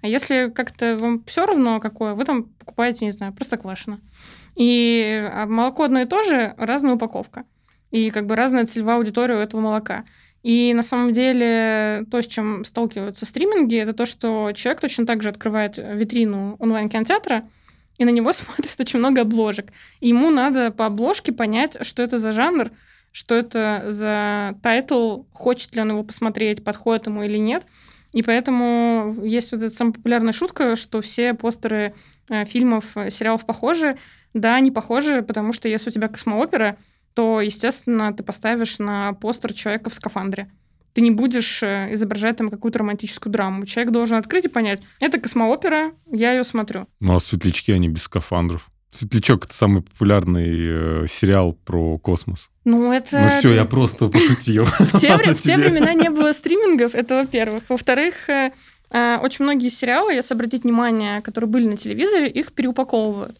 А 0.00 0.06
если 0.06 0.50
как-то 0.54 0.96
вам 0.98 1.24
все 1.24 1.46
равно 1.46 1.80
какое, 1.80 2.14
вы 2.14 2.24
там 2.24 2.44
покупаете, 2.44 3.04
не 3.04 3.12
знаю, 3.12 3.32
простоквашино. 3.32 4.00
И 4.56 5.28
а 5.32 5.46
молоко 5.46 5.84
одно 5.84 6.00
и 6.00 6.06
то 6.06 6.22
же, 6.22 6.54
разная 6.56 6.94
упаковка. 6.94 7.44
И 7.90 8.10
как 8.10 8.26
бы 8.26 8.36
разная 8.36 8.66
целевая 8.66 8.96
аудитория 8.96 9.36
у 9.36 9.40
этого 9.40 9.60
молока. 9.60 10.04
И 10.42 10.72
на 10.72 10.82
самом 10.82 11.12
деле 11.12 12.06
то, 12.10 12.22
с 12.22 12.26
чем 12.26 12.64
сталкиваются 12.64 13.26
стриминги, 13.26 13.76
это 13.76 13.92
то, 13.92 14.06
что 14.06 14.52
человек 14.52 14.80
точно 14.80 15.06
так 15.06 15.22
же 15.22 15.28
открывает 15.30 15.78
витрину 15.78 16.56
онлайн-кинотеатра, 16.58 17.48
и 17.98 18.04
на 18.04 18.10
него 18.10 18.32
смотрит 18.32 18.74
очень 18.78 18.98
много 19.00 19.22
обложек. 19.22 19.70
И 20.00 20.08
ему 20.08 20.30
надо 20.30 20.70
по 20.70 20.86
обложке 20.86 21.32
понять, 21.32 21.84
что 21.84 22.02
это 22.02 22.18
за 22.18 22.32
жанр, 22.32 22.70
что 23.12 23.34
это 23.34 23.84
за 23.88 24.56
title, 24.62 25.24
хочет 25.32 25.74
ли 25.74 25.82
он 25.82 25.90
его 25.90 26.04
посмотреть, 26.04 26.62
подходит 26.62 27.06
ему 27.06 27.24
или 27.24 27.38
нет. 27.38 27.64
И 28.12 28.22
поэтому 28.22 29.14
есть 29.22 29.52
вот 29.52 29.62
эта 29.62 29.74
самая 29.74 29.94
популярная 29.94 30.32
шутка, 30.32 30.76
что 30.76 31.00
все 31.00 31.34
постеры 31.34 31.94
э, 32.28 32.44
фильмов, 32.44 32.96
э, 32.96 33.10
сериалов 33.10 33.44
похожи. 33.44 33.98
Да, 34.34 34.54
они 34.54 34.70
похожи, 34.70 35.22
потому 35.22 35.52
что 35.52 35.68
если 35.68 35.90
у 35.90 35.92
тебя 35.92 36.08
космоопера, 36.08 36.78
то, 37.14 37.40
естественно, 37.40 38.12
ты 38.12 38.22
поставишь 38.22 38.78
на 38.78 39.12
постер 39.12 39.52
человека 39.52 39.90
в 39.90 39.94
скафандре. 39.94 40.50
Ты 40.94 41.02
не 41.02 41.10
будешь 41.10 41.62
э, 41.62 41.92
изображать 41.92 42.38
там 42.38 42.48
какую-то 42.48 42.78
романтическую 42.80 43.32
драму. 43.32 43.66
Человек 43.66 43.92
должен 43.92 44.16
открыть 44.16 44.46
и 44.46 44.48
понять, 44.48 44.80
это 45.00 45.20
космоопера, 45.20 45.92
я 46.10 46.32
ее 46.32 46.44
смотрю. 46.44 46.88
Ну, 47.00 47.14
а 47.14 47.20
светлячки, 47.20 47.72
они 47.72 47.88
без 47.88 48.02
скафандров. 48.02 48.70
Светлячок— 48.90 49.44
это 49.46 49.54
самый 49.54 49.82
популярный 49.82 51.04
э, 51.04 51.06
сериал 51.08 51.52
про 51.52 51.98
космос. 51.98 52.48
Ну, 52.64 52.92
это... 52.92 53.20
Ну 53.20 53.38
все, 53.38 53.52
я 53.52 53.64
просто 53.64 54.08
пошутил. 54.08 54.64
В 54.78 54.98
те, 54.98 55.16
в 55.16 55.42
те 55.42 55.56
времена 55.56 55.92
не 55.92 56.08
было 56.08 56.32
стримингов, 56.32 56.94
это 56.94 57.16
во-первых. 57.16 57.62
Во-вторых, 57.68 58.28
э, 58.30 58.52
э, 58.90 59.18
очень 59.18 59.44
многие 59.44 59.68
сериалы, 59.68 60.14
если 60.14 60.34
обратить 60.34 60.64
внимание, 60.64 61.20
которые 61.20 61.50
были 61.50 61.66
на 61.66 61.76
телевизоре, 61.76 62.28
их 62.28 62.52
переупаковывают. 62.52 63.36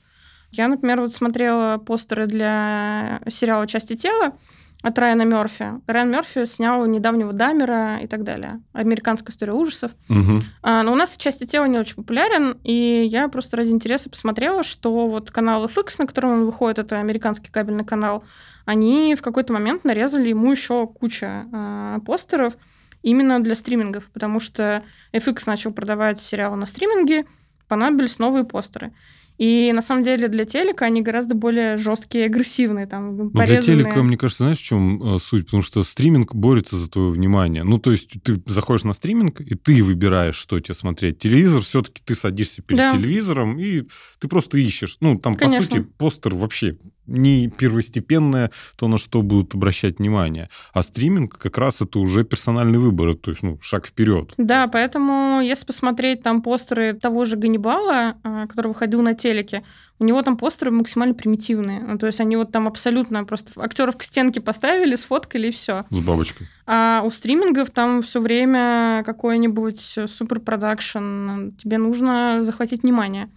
Я, 0.50 0.68
например, 0.68 1.00
вот 1.00 1.12
смотрела 1.12 1.78
постеры 1.78 2.26
для 2.26 3.20
сериала 3.28 3.66
«Части 3.66 3.96
тела», 3.96 4.34
от 4.82 4.98
Райана 4.98 5.22
Мерфи. 5.22 5.80
Райан 5.86 6.10
Мерфи 6.10 6.44
снял 6.44 6.86
недавнего 6.86 7.32
Дамера 7.32 7.98
и 7.98 8.06
так 8.06 8.22
далее. 8.22 8.60
Американская 8.72 9.32
история 9.32 9.52
ужасов. 9.52 9.92
Мгм. 10.08 10.42
А, 10.62 10.82
но 10.82 10.92
у 10.92 10.94
нас 10.94 11.16
части 11.16 11.44
тела 11.44 11.64
не 11.66 11.78
очень 11.78 11.96
популярен, 11.96 12.58
и 12.62 13.04
я 13.10 13.28
просто 13.28 13.56
ради 13.56 13.70
интереса 13.70 14.08
посмотрела, 14.08 14.62
что 14.62 15.08
вот 15.08 15.30
канал 15.30 15.64
FX, 15.66 15.96
на 15.98 16.06
котором 16.06 16.30
он 16.30 16.44
выходит, 16.44 16.78
это 16.78 17.00
американский 17.00 17.50
кабельный 17.50 17.84
канал, 17.84 18.22
они 18.66 19.16
в 19.16 19.22
какой-то 19.22 19.52
момент 19.52 19.84
нарезали 19.84 20.28
ему 20.28 20.52
еще 20.52 20.86
куча 20.86 21.46
а, 21.52 21.98
постеров 22.00 22.54
именно 23.02 23.42
для 23.42 23.54
стримингов, 23.54 24.04
потому 24.12 24.38
что 24.38 24.84
FX 25.12 25.44
начал 25.46 25.72
продавать 25.72 26.20
сериалы 26.20 26.56
на 26.56 26.66
стриминге, 26.66 27.26
понадобились 27.66 28.18
новые 28.18 28.44
постеры. 28.44 28.92
И 29.38 29.72
на 29.72 29.82
самом 29.82 30.02
деле 30.02 30.26
для 30.26 30.44
телека 30.44 30.84
они 30.84 31.00
гораздо 31.00 31.36
более 31.36 31.76
жесткие 31.76 32.24
и 32.24 32.26
агрессивные, 32.26 32.86
там, 32.86 33.16
Ну, 33.16 33.30
для 33.30 33.62
телека, 33.62 34.02
мне 34.02 34.16
кажется, 34.16 34.42
знаешь, 34.44 34.58
в 34.58 34.64
чем 34.64 35.16
э, 35.16 35.18
суть? 35.20 35.46
Потому 35.46 35.62
что 35.62 35.84
стриминг 35.84 36.34
борется 36.34 36.76
за 36.76 36.90
твое 36.90 37.10
внимание. 37.10 37.62
Ну, 37.62 37.78
то 37.78 37.92
есть 37.92 38.10
ты 38.22 38.42
заходишь 38.46 38.82
на 38.84 38.92
стриминг, 38.92 39.40
и 39.40 39.54
ты 39.54 39.82
выбираешь, 39.84 40.34
что 40.34 40.58
тебе 40.58 40.74
смотреть. 40.74 41.18
Телевизор 41.18 41.62
все-таки 41.62 42.02
ты 42.04 42.16
садишься 42.16 42.62
перед 42.62 42.78
Да. 42.78 42.96
телевизором, 42.96 43.58
и 43.58 43.84
ты 44.18 44.26
просто 44.26 44.58
ищешь. 44.58 44.96
Ну, 45.00 45.16
там, 45.18 45.36
Конечно. 45.36 45.58
по 45.68 45.72
сути, 45.74 45.86
постер 45.98 46.34
вообще 46.34 46.76
не 47.08 47.48
первостепенное, 47.48 48.50
то, 48.76 48.88
на 48.88 48.98
что 48.98 49.22
будут 49.22 49.54
обращать 49.54 49.98
внимание. 49.98 50.48
А 50.72 50.82
стриминг 50.82 51.38
как 51.38 51.58
раз 51.58 51.80
это 51.80 51.98
уже 51.98 52.24
персональный 52.24 52.78
выбор, 52.78 53.14
то 53.14 53.30
есть, 53.30 53.42
ну, 53.42 53.58
шаг 53.60 53.86
вперед. 53.86 54.34
Да, 54.36 54.68
поэтому 54.68 55.40
если 55.40 55.64
посмотреть 55.64 56.22
там 56.22 56.42
постеры 56.42 56.92
того 56.92 57.24
же 57.24 57.36
Ганнибала, 57.36 58.16
а, 58.22 58.46
который 58.46 58.68
выходил 58.68 59.02
на 59.02 59.14
телеке, 59.14 59.64
у 59.98 60.04
него 60.04 60.22
там 60.22 60.36
постеры 60.36 60.70
максимально 60.70 61.14
примитивные. 61.14 61.80
Ну, 61.80 61.98
то 61.98 62.06
есть 62.06 62.20
они 62.20 62.36
вот 62.36 62.52
там 62.52 62.68
абсолютно 62.68 63.24
просто 63.24 63.60
актеров 63.60 63.96
к 63.96 64.02
стенке 64.02 64.40
поставили, 64.40 64.94
сфоткали 64.94 65.48
и 65.48 65.50
все. 65.50 65.84
С 65.90 65.98
бабочкой. 65.98 66.46
А 66.66 67.02
у 67.04 67.10
стримингов 67.10 67.70
там 67.70 68.02
все 68.02 68.20
время 68.20 69.02
какой-нибудь 69.04 69.98
супер 70.06 70.40
продакшн, 70.40 71.50
тебе 71.58 71.78
нужно 71.78 72.42
захватить 72.42 72.82
внимание. 72.82 73.30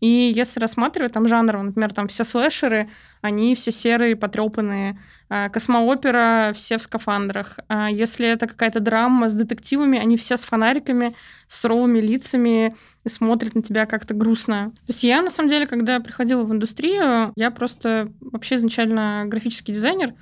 И 0.00 0.32
если 0.34 0.60
рассматривать 0.60 1.12
там 1.12 1.26
жанр, 1.26 1.58
например, 1.58 1.92
там 1.92 2.08
все 2.08 2.24
слэшеры, 2.24 2.88
они 3.20 3.54
все 3.54 3.72
серые, 3.72 4.16
потрепанные. 4.16 4.98
А, 5.28 5.48
Космоопера, 5.48 6.52
все 6.54 6.78
в 6.78 6.82
скафандрах. 6.82 7.58
А 7.68 7.90
если 7.90 8.26
это 8.26 8.46
какая-то 8.46 8.80
драма 8.80 9.28
с 9.28 9.34
детективами, 9.34 9.98
они 9.98 10.16
все 10.16 10.36
с 10.36 10.44
фонариками, 10.44 11.14
с 11.48 11.64
ровыми 11.64 12.00
лицами 12.00 12.76
и 13.04 13.08
смотрят 13.08 13.54
на 13.54 13.62
тебя 13.62 13.86
как-то 13.86 14.14
грустно. 14.14 14.70
То 14.86 14.92
есть 14.92 15.02
я, 15.02 15.20
на 15.20 15.30
самом 15.30 15.48
деле, 15.48 15.66
когда 15.66 16.00
приходила 16.00 16.44
в 16.44 16.52
индустрию, 16.52 17.32
я 17.36 17.50
просто 17.50 18.12
вообще 18.20 18.54
изначально 18.54 19.24
графический 19.26 19.74
дизайнер, 19.74 20.14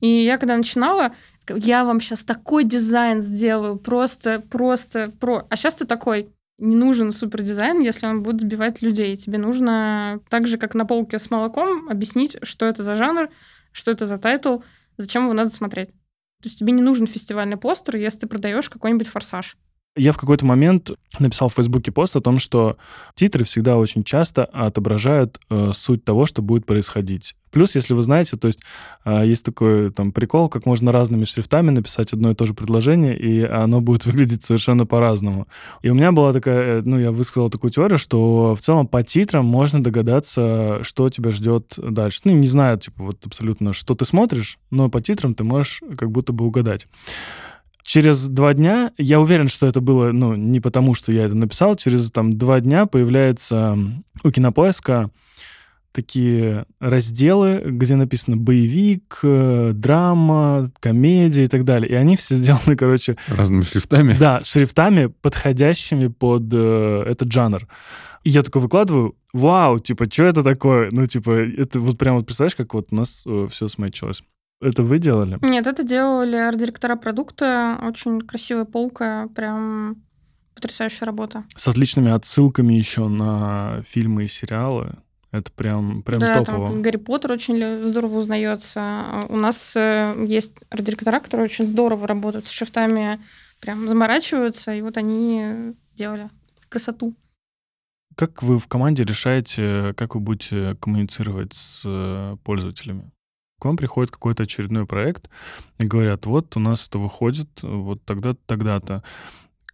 и 0.00 0.24
я 0.24 0.38
когда 0.38 0.56
начинала, 0.56 1.12
я 1.48 1.84
вам 1.84 2.00
сейчас 2.00 2.24
такой 2.24 2.64
дизайн 2.64 3.22
сделаю, 3.22 3.76
просто, 3.76 4.40
просто, 4.50 5.12
про. 5.20 5.46
А 5.48 5.56
сейчас 5.56 5.76
ты 5.76 5.84
такой, 5.84 6.32
не 6.60 6.76
нужен 6.76 7.10
супер 7.12 7.42
дизайн, 7.42 7.80
если 7.80 8.06
он 8.06 8.22
будет 8.22 8.42
сбивать 8.42 8.82
людей. 8.82 9.16
Тебе 9.16 9.38
нужно, 9.38 10.20
так 10.28 10.46
же, 10.46 10.58
как 10.58 10.74
на 10.74 10.86
полке 10.86 11.18
с 11.18 11.30
молоком, 11.30 11.88
объяснить, 11.88 12.36
что 12.42 12.66
это 12.66 12.82
за 12.82 12.96
жанр, 12.96 13.30
что 13.72 13.90
это 13.90 14.06
за 14.06 14.18
title, 14.18 14.58
зачем 14.96 15.24
его 15.24 15.32
надо 15.32 15.50
смотреть. 15.50 15.88
То 16.42 16.48
есть 16.48 16.58
тебе 16.58 16.72
не 16.72 16.82
нужен 16.82 17.06
фестивальный 17.06 17.56
постер, 17.56 17.96
если 17.96 18.20
ты 18.20 18.26
продаешь 18.26 18.70
какой-нибудь 18.70 19.08
форсаж. 19.08 19.56
Я 19.96 20.12
в 20.12 20.16
какой-то 20.16 20.46
момент 20.46 20.92
написал 21.18 21.48
в 21.48 21.54
Фейсбуке 21.54 21.90
пост 21.90 22.14
о 22.14 22.20
том, 22.20 22.38
что 22.38 22.76
титры 23.16 23.44
всегда 23.44 23.76
очень 23.76 24.04
часто 24.04 24.44
отображают 24.44 25.40
э, 25.50 25.72
суть 25.74 26.04
того, 26.04 26.26
что 26.26 26.42
будет 26.42 26.64
происходить. 26.64 27.34
Плюс, 27.50 27.74
если 27.74 27.94
вы 27.94 28.04
знаете, 28.04 28.36
то 28.36 28.46
есть 28.46 28.60
э, 29.04 29.26
есть 29.26 29.44
такой 29.44 29.90
там 29.90 30.12
прикол, 30.12 30.48
как 30.48 30.64
можно 30.64 30.92
разными 30.92 31.24
шрифтами 31.24 31.70
написать 31.70 32.12
одно 32.12 32.30
и 32.30 32.34
то 32.36 32.46
же 32.46 32.54
предложение, 32.54 33.18
и 33.18 33.42
оно 33.42 33.80
будет 33.80 34.06
выглядеть 34.06 34.44
совершенно 34.44 34.86
по-разному. 34.86 35.48
И 35.82 35.90
у 35.90 35.94
меня 35.94 36.12
была 36.12 36.32
такая, 36.32 36.78
э, 36.78 36.82
ну, 36.84 36.96
я 36.96 37.10
высказал 37.10 37.50
такую 37.50 37.72
теорию, 37.72 37.98
что 37.98 38.54
в 38.54 38.60
целом 38.60 38.86
по 38.86 39.02
титрам 39.02 39.44
можно 39.44 39.82
догадаться, 39.82 40.84
что 40.84 41.08
тебя 41.08 41.32
ждет 41.32 41.74
дальше. 41.76 42.20
Ну, 42.24 42.32
не 42.32 42.46
знаю, 42.46 42.78
типа, 42.78 43.02
вот 43.02 43.26
абсолютно, 43.26 43.72
что 43.72 43.96
ты 43.96 44.04
смотришь, 44.04 44.60
но 44.70 44.88
по 44.88 45.00
титрам 45.00 45.34
ты 45.34 45.42
можешь 45.42 45.82
как 45.98 46.12
будто 46.12 46.32
бы 46.32 46.46
угадать. 46.46 46.86
Через 47.92 48.28
два 48.28 48.54
дня, 48.54 48.92
я 48.98 49.18
уверен, 49.18 49.48
что 49.48 49.66
это 49.66 49.80
было, 49.80 50.12
ну, 50.12 50.36
не 50.36 50.60
потому, 50.60 50.94
что 50.94 51.10
я 51.10 51.24
это 51.24 51.34
написал, 51.34 51.74
через 51.74 52.08
там 52.12 52.38
два 52.38 52.60
дня 52.60 52.86
появляется 52.86 53.76
у 54.22 54.30
Кинопоиска 54.30 55.10
такие 55.90 56.66
разделы, 56.78 57.60
где 57.66 57.96
написано 57.96 58.36
боевик, 58.36 59.18
э, 59.24 59.72
драма, 59.74 60.70
комедия 60.78 61.42
и 61.42 61.46
так 61.48 61.64
далее. 61.64 61.90
И 61.90 61.94
они 61.94 62.14
все 62.14 62.34
сделаны, 62.36 62.76
короче, 62.76 63.16
Разными 63.26 63.62
шрифтами. 63.62 64.12
да, 64.16 64.40
шрифтами, 64.44 65.06
подходящими 65.06 66.06
под 66.06 66.44
э, 66.52 67.06
этот 67.08 67.32
жанр. 67.32 67.66
И 68.22 68.30
я 68.30 68.42
такой 68.42 68.62
выкладываю, 68.62 69.16
вау, 69.32 69.80
типа, 69.80 70.04
что 70.08 70.26
это 70.26 70.44
такое? 70.44 70.90
Ну, 70.92 71.06
типа, 71.06 71.32
это 71.32 71.80
вот 71.80 71.98
прям 71.98 72.18
вот 72.18 72.26
представляешь, 72.26 72.54
как 72.54 72.72
вот 72.72 72.86
у 72.92 72.94
нас 72.94 73.26
все 73.50 73.66
смечилось. 73.66 74.22
Это 74.60 74.82
вы 74.82 74.98
делали? 74.98 75.38
Нет, 75.42 75.66
это 75.66 75.82
делали 75.82 76.36
арт-директора 76.36 76.96
продукта. 76.96 77.78
Очень 77.82 78.20
красивая 78.20 78.66
полка, 78.66 79.28
прям 79.34 80.02
потрясающая 80.54 81.06
работа. 81.06 81.44
С 81.56 81.66
отличными 81.66 82.10
отсылками 82.10 82.74
еще 82.74 83.08
на 83.08 83.82
фильмы 83.86 84.24
и 84.24 84.28
сериалы. 84.28 84.98
Это 85.32 85.50
прям, 85.52 86.02
прям 86.02 86.18
да, 86.20 86.42
топово. 86.42 86.68
там 86.68 86.82
Гарри 86.82 86.96
Поттер 86.96 87.32
очень 87.32 87.86
здорово 87.86 88.18
узнается. 88.18 89.24
У 89.28 89.36
нас 89.36 89.76
э, 89.76 90.24
есть 90.26 90.54
арт-директора, 90.70 91.20
которые 91.20 91.44
очень 91.44 91.68
здорово 91.68 92.08
работают 92.08 92.46
с 92.46 92.50
шрифтами, 92.50 93.20
прям 93.60 93.88
заморачиваются, 93.88 94.74
и 94.74 94.82
вот 94.82 94.96
они 94.96 95.74
делали 95.94 96.30
красоту. 96.68 97.14
Как 98.16 98.42
вы 98.42 98.58
в 98.58 98.66
команде 98.66 99.04
решаете, 99.04 99.94
как 99.96 100.16
вы 100.16 100.20
будете 100.20 100.74
коммуницировать 100.80 101.54
с 101.54 101.82
э, 101.86 102.36
пользователями? 102.42 103.12
К 103.60 103.66
вам 103.66 103.76
приходит 103.76 104.10
какой-то 104.10 104.44
очередной 104.44 104.86
проект 104.86 105.28
и 105.76 105.84
говорят, 105.84 106.24
вот 106.24 106.56
у 106.56 106.60
нас 106.60 106.88
это 106.88 106.98
выходит, 106.98 107.48
вот 107.60 108.02
тогда-то, 108.06 108.40
тогда-то. 108.46 109.04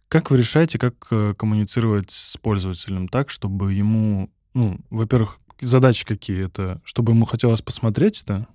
Как 0.09 0.29
вы 0.29 0.37
решаете, 0.37 0.77
как 0.77 1.07
э, 1.09 1.33
коммуницировать 1.37 2.11
с 2.11 2.35
пользователем 2.35 3.07
так, 3.07 3.29
чтобы 3.29 3.73
ему, 3.73 4.29
ну, 4.53 4.77
во-первых, 4.89 5.39
задачи 5.61 6.05
какие 6.05 6.47
это, 6.47 6.81
чтобы 6.83 7.13
ему 7.13 7.23
хотелось 7.23 7.61
посмотреть 7.61 8.23
это, 8.23 8.47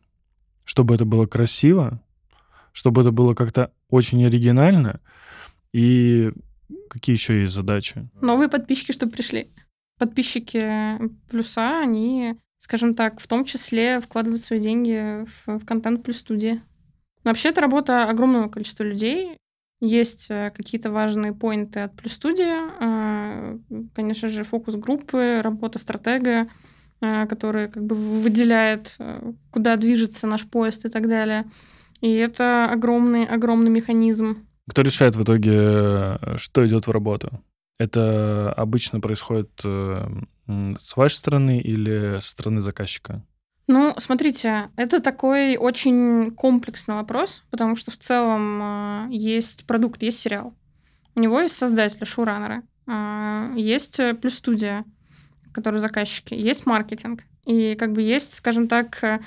чтобы 0.64 0.94
это 0.94 1.06
было 1.06 1.24
красиво, 1.24 2.02
чтобы 2.72 3.00
это 3.00 3.10
было 3.10 3.32
как-то 3.32 3.72
очень 3.88 4.22
оригинально, 4.26 5.00
и 5.72 6.30
какие 6.90 7.16
еще 7.16 7.40
есть 7.40 7.54
задачи? 7.54 8.06
Новые 8.20 8.50
подписчики, 8.50 8.92
что 8.92 9.08
пришли. 9.08 9.50
Подписчики 9.98 10.98
плюса, 11.30 11.80
они, 11.80 12.34
скажем 12.62 12.94
так, 12.94 13.18
в 13.18 13.26
том 13.26 13.44
числе 13.44 14.00
вкладывают 14.00 14.40
свои 14.40 14.60
деньги 14.60 15.26
в, 15.26 15.58
в 15.58 15.66
контент 15.66 16.04
плюс 16.04 16.18
студии. 16.18 16.62
Но 17.24 17.30
вообще 17.30 17.48
это 17.48 17.60
работа 17.60 18.08
огромного 18.08 18.48
количества 18.48 18.84
людей. 18.84 19.36
Есть 19.80 20.28
э, 20.30 20.52
какие-то 20.56 20.92
важные 20.92 21.34
поинты 21.34 21.80
от 21.80 21.96
плюс 21.96 22.12
студии. 22.12 22.54
э, 22.80 23.58
Конечно 23.96 24.28
же, 24.28 24.44
фокус 24.44 24.76
группы, 24.76 25.40
работа 25.42 25.80
стратега, 25.80 26.48
э, 27.00 27.26
которая 27.26 27.66
как 27.66 27.84
бы 27.84 27.96
выделяет, 27.96 28.94
э, 29.00 29.32
куда 29.50 29.76
движется 29.76 30.28
наш 30.28 30.48
поезд 30.48 30.84
и 30.84 30.88
так 30.88 31.08
далее. 31.08 31.50
И 32.00 32.12
это 32.12 32.70
огромный, 32.70 33.26
огромный 33.26 33.70
механизм. 33.70 34.46
Кто 34.70 34.82
решает 34.82 35.16
в 35.16 35.24
итоге, 35.24 35.52
э, 35.52 36.36
что 36.36 36.64
идет 36.64 36.86
в 36.86 36.92
работу? 36.92 37.42
Это 37.76 38.52
обычно 38.52 39.00
происходит 39.00 39.50
с 40.46 40.96
вашей 40.96 41.14
стороны 41.14 41.60
или 41.60 42.18
со 42.20 42.30
стороны 42.30 42.60
заказчика? 42.60 43.24
Ну, 43.68 43.94
смотрите, 43.96 44.68
это 44.76 45.00
такой 45.00 45.56
очень 45.56 46.32
комплексный 46.32 46.96
вопрос, 46.96 47.44
потому 47.50 47.76
что 47.76 47.90
в 47.90 47.96
целом 47.96 48.60
э, 48.60 49.06
есть 49.10 49.66
продукт, 49.66 50.02
есть 50.02 50.18
сериал. 50.18 50.54
У 51.14 51.20
него 51.20 51.40
есть 51.40 51.56
создатели, 51.56 52.04
шоураннеры, 52.04 52.62
э, 52.86 53.54
есть 53.56 54.00
э, 54.00 54.14
плюс 54.14 54.34
студия, 54.34 54.84
которые 55.54 55.80
заказчики, 55.80 56.34
есть 56.34 56.66
маркетинг. 56.66 57.22
И 57.44 57.74
как 57.76 57.92
бы 57.92 58.02
есть, 58.02 58.34
скажем 58.34 58.66
так, 58.66 59.02
э, 59.04 59.20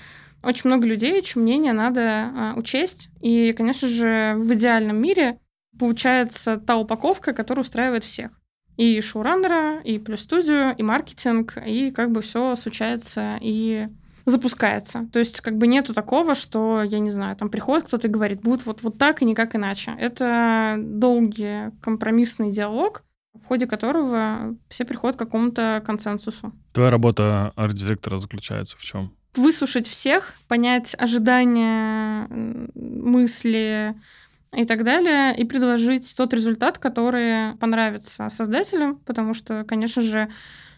очень 0.44 0.70
много 0.70 0.86
людей, 0.86 1.22
чье 1.22 1.42
мнение 1.42 1.74
надо 1.74 2.02
э, 2.02 2.54
учесть. 2.56 3.10
И, 3.22 3.54
конечно 3.54 3.88
же, 3.88 4.36
в 4.38 4.54
идеальном 4.54 4.98
мире 5.02 5.40
получается 5.80 6.58
та 6.58 6.78
упаковка, 6.78 7.34
которая 7.34 7.64
устраивает 7.64 8.04
всех. 8.04 8.32
И 8.78 9.00
шоураннера, 9.02 9.80
и 9.82 10.00
плюс 10.00 10.22
студию, 10.22 10.76
и 10.78 10.84
маркетинг, 10.84 11.58
и 11.66 11.92
как 11.92 12.12
бы 12.12 12.22
все 12.22 12.56
случается 12.56 13.38
и 13.42 13.88
запускается. 14.26 15.08
То 15.14 15.20
есть 15.20 15.42
как 15.42 15.58
бы 15.58 15.68
нету 15.68 15.94
такого, 15.94 16.36
что, 16.36 16.84
я 16.84 17.00
не 17.00 17.12
знаю, 17.12 17.36
там 17.36 17.50
приходит 17.50 17.88
кто-то 17.88 18.08
и 18.08 18.12
говорит, 18.12 18.42
будет 18.42 18.66
вот, 18.66 18.82
вот 18.82 18.98
так 18.98 19.22
и 19.22 19.26
никак 19.26 19.56
иначе. 19.56 19.96
Это 20.00 20.78
долгий 20.80 21.72
компромиссный 21.82 22.52
диалог, 22.52 23.04
в 23.34 23.46
ходе 23.46 23.68
которого 23.68 24.56
все 24.70 24.86
приходят 24.86 25.16
к 25.16 25.20
какому-то 25.20 25.82
консенсусу. 25.86 26.54
Твоя 26.74 26.90
работа 26.90 27.54
арт-директора 27.56 28.20
заключается 28.20 28.78
в 28.78 28.82
чем? 28.82 29.14
выслушать 29.38 29.88
всех, 29.88 30.34
понять 30.48 30.96
ожидания, 30.98 32.28
мысли 32.74 33.96
и 34.56 34.66
так 34.66 34.84
далее, 34.84 35.36
и 35.36 35.44
предложить 35.44 36.16
тот 36.16 36.34
результат, 36.34 36.78
который 36.78 37.56
понравится 37.58 38.30
создателям, 38.30 38.98
потому 39.06 39.34
что, 39.34 39.64
конечно 39.64 40.02
же, 40.02 40.30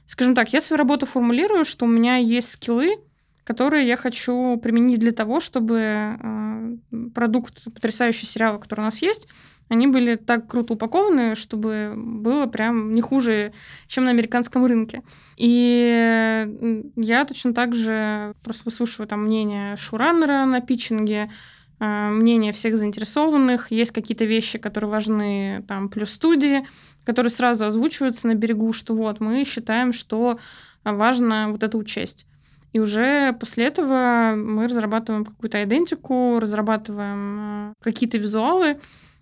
скажем 0.05 0.35
так, 0.35 0.53
я 0.53 0.61
свою 0.61 0.77
работу 0.77 1.05
формулирую, 1.05 1.65
что 1.65 1.85
у 1.85 1.87
меня 1.87 2.17
есть 2.17 2.49
скиллы, 2.49 2.97
которые 3.43 3.87
я 3.87 3.95
хочу 3.95 4.57
применить 4.57 4.99
для 4.99 5.11
того, 5.11 5.39
чтобы 5.39 5.79
э, 5.79 6.77
продукт 7.13 7.63
потрясающий 7.73 8.25
сериала, 8.25 8.57
который 8.57 8.81
у 8.81 8.83
нас 8.83 9.01
есть, 9.01 9.27
они 9.69 9.87
были 9.87 10.15
так 10.15 10.47
круто 10.47 10.73
упакованы, 10.73 11.35
чтобы 11.35 11.93
было 11.95 12.45
прям 12.45 12.93
не 12.95 13.01
хуже, 13.01 13.53
чем 13.87 14.05
на 14.05 14.11
американском 14.11 14.65
рынке. 14.65 15.01
И 15.35 16.83
я 16.95 17.25
точно 17.25 17.53
так 17.53 17.75
же 17.75 18.33
просто 18.43 18.63
выслушиваю 18.65 19.07
там 19.07 19.25
мнение 19.25 19.75
шураннера 19.75 20.45
на 20.45 20.61
питчинге, 20.61 21.29
э, 21.29 21.56
мнение 21.79 22.53
всех 22.53 22.75
заинтересованных. 22.75 23.71
Есть 23.71 23.91
какие-то 23.91 24.25
вещи, 24.25 24.57
которые 24.57 24.89
важны 24.89 25.63
там 25.67 25.89
плюс 25.89 26.11
студии, 26.11 26.65
которые 27.03 27.29
сразу 27.29 27.65
озвучиваются 27.65 28.27
на 28.27 28.33
берегу, 28.33 28.73
что 28.73 28.93
вот 28.95 29.19
мы 29.19 29.43
считаем, 29.45 29.93
что 29.93 30.39
важно 30.83 31.49
вот 31.49 31.63
это 31.63 31.77
учесть. 31.77 32.25
И 32.73 32.79
уже 32.79 33.33
после 33.33 33.65
этого 33.65 34.33
мы 34.35 34.67
разрабатываем 34.67 35.25
какую-то 35.25 35.63
идентику, 35.63 36.39
разрабатываем 36.39 37.71
э, 37.71 37.73
какие-то 37.81 38.17
визуалы, 38.17 38.79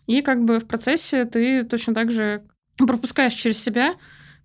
и 0.07 0.21
как 0.21 0.43
бы 0.43 0.59
в 0.59 0.67
процессе 0.67 1.25
ты 1.25 1.63
точно 1.63 1.93
так 1.93 2.11
же 2.11 2.43
пропускаешь 2.77 3.33
через 3.33 3.61
себя, 3.61 3.93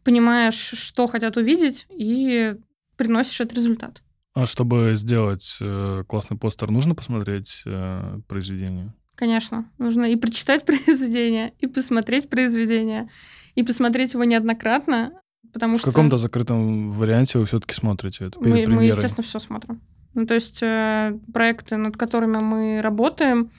понимаешь, 0.04 0.54
что 0.54 1.06
хотят 1.06 1.36
увидеть, 1.36 1.86
и 1.90 2.54
приносишь 2.96 3.40
этот 3.40 3.56
результат. 3.56 4.02
А 4.34 4.46
чтобы 4.46 4.92
сделать 4.94 5.56
э, 5.60 6.04
классный 6.06 6.38
постер, 6.38 6.70
нужно 6.70 6.94
посмотреть 6.94 7.62
э, 7.66 8.20
произведение? 8.28 8.94
Конечно, 9.16 9.70
нужно 9.78 10.04
и 10.04 10.16
прочитать 10.16 10.64
произведение, 10.66 11.52
и 11.58 11.66
посмотреть 11.66 12.28
произведение, 12.28 13.10
и 13.54 13.62
посмотреть 13.62 14.14
его 14.14 14.24
неоднократно, 14.24 15.20
потому 15.52 15.76
в 15.76 15.80
что... 15.80 15.90
В 15.90 15.94
каком-то 15.94 16.16
закрытом 16.16 16.92
варианте 16.92 17.38
вы 17.38 17.46
все-таки 17.46 17.74
смотрите 17.74 18.26
это 18.26 18.38
мы, 18.40 18.66
мы, 18.66 18.84
естественно, 18.86 19.24
все 19.24 19.40
смотрим. 19.40 19.80
Ну, 20.14 20.26
то 20.26 20.34
есть 20.34 20.62
э, 20.62 21.18
проекты, 21.32 21.76
над 21.76 21.96
которыми 21.96 22.38
мы 22.38 22.80
работаем, 22.82 23.50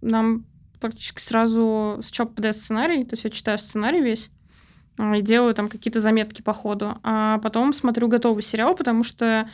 нам 0.00 0.46
практически 0.80 1.20
сразу 1.20 1.98
с 2.02 2.10
ЧОП 2.10 2.34
подает 2.34 2.56
сценарий, 2.56 3.04
то 3.04 3.14
есть 3.14 3.24
я 3.24 3.30
читаю 3.30 3.58
сценарий 3.58 4.00
весь 4.00 4.30
и 4.98 5.22
делаю 5.22 5.54
там 5.54 5.68
какие-то 5.68 6.00
заметки 6.00 6.42
по 6.42 6.52
ходу, 6.52 6.98
а 7.02 7.38
потом 7.38 7.72
смотрю 7.72 8.08
готовый 8.08 8.42
сериал, 8.42 8.74
потому 8.74 9.04
что 9.04 9.48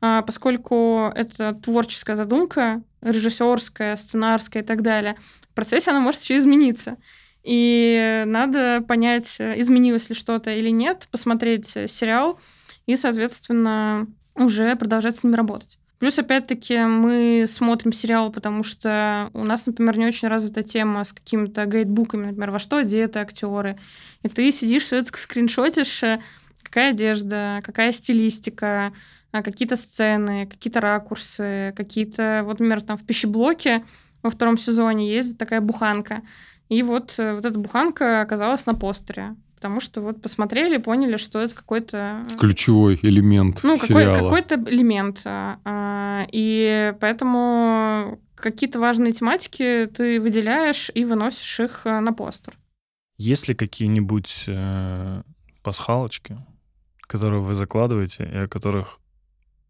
поскольку 0.00 1.12
это 1.14 1.54
творческая 1.54 2.16
задумка, 2.16 2.82
режиссерская, 3.00 3.96
сценарская 3.96 4.62
и 4.62 4.66
так 4.66 4.82
далее, 4.82 5.16
в 5.50 5.54
процессе 5.54 5.90
она 5.90 6.00
может 6.00 6.22
еще 6.22 6.36
измениться. 6.36 6.96
И 7.42 8.24
надо 8.26 8.82
понять, 8.86 9.36
изменилось 9.40 10.08
ли 10.08 10.14
что-то 10.14 10.50
или 10.50 10.70
нет, 10.70 11.08
посмотреть 11.10 11.66
сериал 11.66 12.38
и, 12.86 12.96
соответственно, 12.96 14.06
уже 14.34 14.76
продолжать 14.76 15.16
с 15.16 15.24
ним 15.24 15.34
работать. 15.34 15.78
Плюс, 15.98 16.16
опять-таки, 16.18 16.78
мы 16.84 17.44
смотрим 17.48 17.92
сериал, 17.92 18.30
потому 18.30 18.62
что 18.62 19.30
у 19.34 19.42
нас, 19.42 19.66
например, 19.66 19.98
не 19.98 20.06
очень 20.06 20.28
развита 20.28 20.62
тема 20.62 21.02
с 21.02 21.12
какими-то 21.12 21.66
гайдбуками, 21.66 22.26
например, 22.26 22.52
во 22.52 22.60
что 22.60 22.76
одеты 22.76 23.18
актеры. 23.18 23.78
И 24.22 24.28
ты 24.28 24.52
сидишь, 24.52 24.84
все 24.84 24.98
это 24.98 25.16
скриншотишь, 25.18 26.04
э, 26.04 26.20
какая 26.62 26.90
одежда, 26.90 27.62
какая 27.64 27.92
стилистика, 27.92 28.92
какие-то 29.32 29.76
сцены, 29.76 30.46
какие-то 30.46 30.80
ракурсы, 30.80 31.72
какие-то... 31.76 32.42
Вот, 32.44 32.60
например, 32.60 32.80
там 32.80 32.96
в 32.96 33.04
пищеблоке 33.04 33.84
во 34.22 34.30
втором 34.30 34.58
сезоне 34.58 35.12
есть 35.12 35.38
такая 35.38 35.60
буханка. 35.60 36.22
И 36.68 36.82
вот, 36.82 37.14
э, 37.18 37.34
вот 37.34 37.44
эта 37.44 37.58
буханка 37.58 38.20
оказалась 38.20 38.66
на 38.66 38.74
постере 38.74 39.36
потому 39.58 39.80
что 39.80 40.00
вот 40.02 40.22
посмотрели, 40.22 40.76
поняли, 40.76 41.16
что 41.16 41.40
это 41.40 41.52
какой-то... 41.52 42.24
Э, 42.30 42.36
Ключевой 42.38 42.96
элемент 43.02 43.58
Ну, 43.64 43.76
какой, 43.76 44.04
какой-то 44.04 44.54
элемент. 44.54 45.22
А, 45.24 45.58
а, 45.64 46.26
и 46.30 46.94
поэтому 47.00 48.20
какие-то 48.36 48.78
важные 48.78 49.12
тематики 49.12 49.90
ты 49.92 50.20
выделяешь 50.20 50.92
и 50.94 51.04
выносишь 51.04 51.58
их 51.58 51.80
э, 51.86 51.98
на 51.98 52.12
постер. 52.12 52.56
Есть 53.16 53.48
ли 53.48 53.54
какие-нибудь 53.54 54.44
э, 54.46 55.22
пасхалочки, 55.64 56.38
которые 57.00 57.42
вы 57.42 57.54
закладываете, 57.54 58.30
и 58.32 58.36
о 58.36 58.46
которых, 58.46 59.00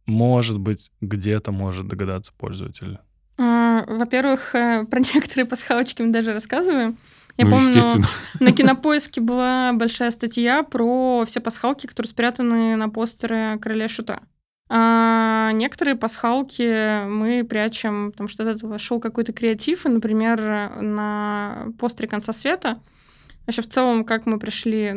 может 0.09 0.59
быть, 0.59 0.91
где-то 1.01 1.53
может 1.53 1.87
догадаться 1.87 2.33
пользователь? 2.37 2.99
А, 3.37 3.85
во-первых, 3.87 4.55
э, 4.55 4.85
про 4.85 5.01
некоторые 5.15 5.45
пасхалочки 5.45 6.03
мы 6.03 6.11
даже 6.11 6.33
рассказываем. 6.33 6.97
Я 7.37 7.45
ну, 7.45 7.53
помню, 7.53 7.83
на 8.41 8.53
кинопоиске 8.53 9.21
была 9.21 9.73
большая 9.75 10.11
статья 10.11 10.65
про 10.65 11.25
все 11.27 11.41
пасхалки, 11.41 11.87
которые 11.87 12.09
спрятаны 12.09 12.75
на 12.75 12.89
постере 12.89 13.59
короля 13.61 13.87
шута. 13.87 14.21
А 14.71 15.53
некоторые 15.53 15.95
пасхалки 15.95 17.07
мы 17.07 17.45
прячем, 17.45 18.11
потому 18.11 18.29
что 18.29 18.43
от 18.43 18.57
этого 18.57 18.79
шел 18.79 19.01
какой-то 19.01 19.33
креатив, 19.33 19.87
и, 19.87 19.89
например, 19.89 20.41
на 20.83 21.69
постере 21.79 22.09
конца 22.09 22.33
света. 22.33 22.81
Вообще, 23.47 23.63
в 23.63 23.69
целом, 23.69 24.05
как 24.05 24.27
мы 24.27 24.39
пришли, 24.39 24.95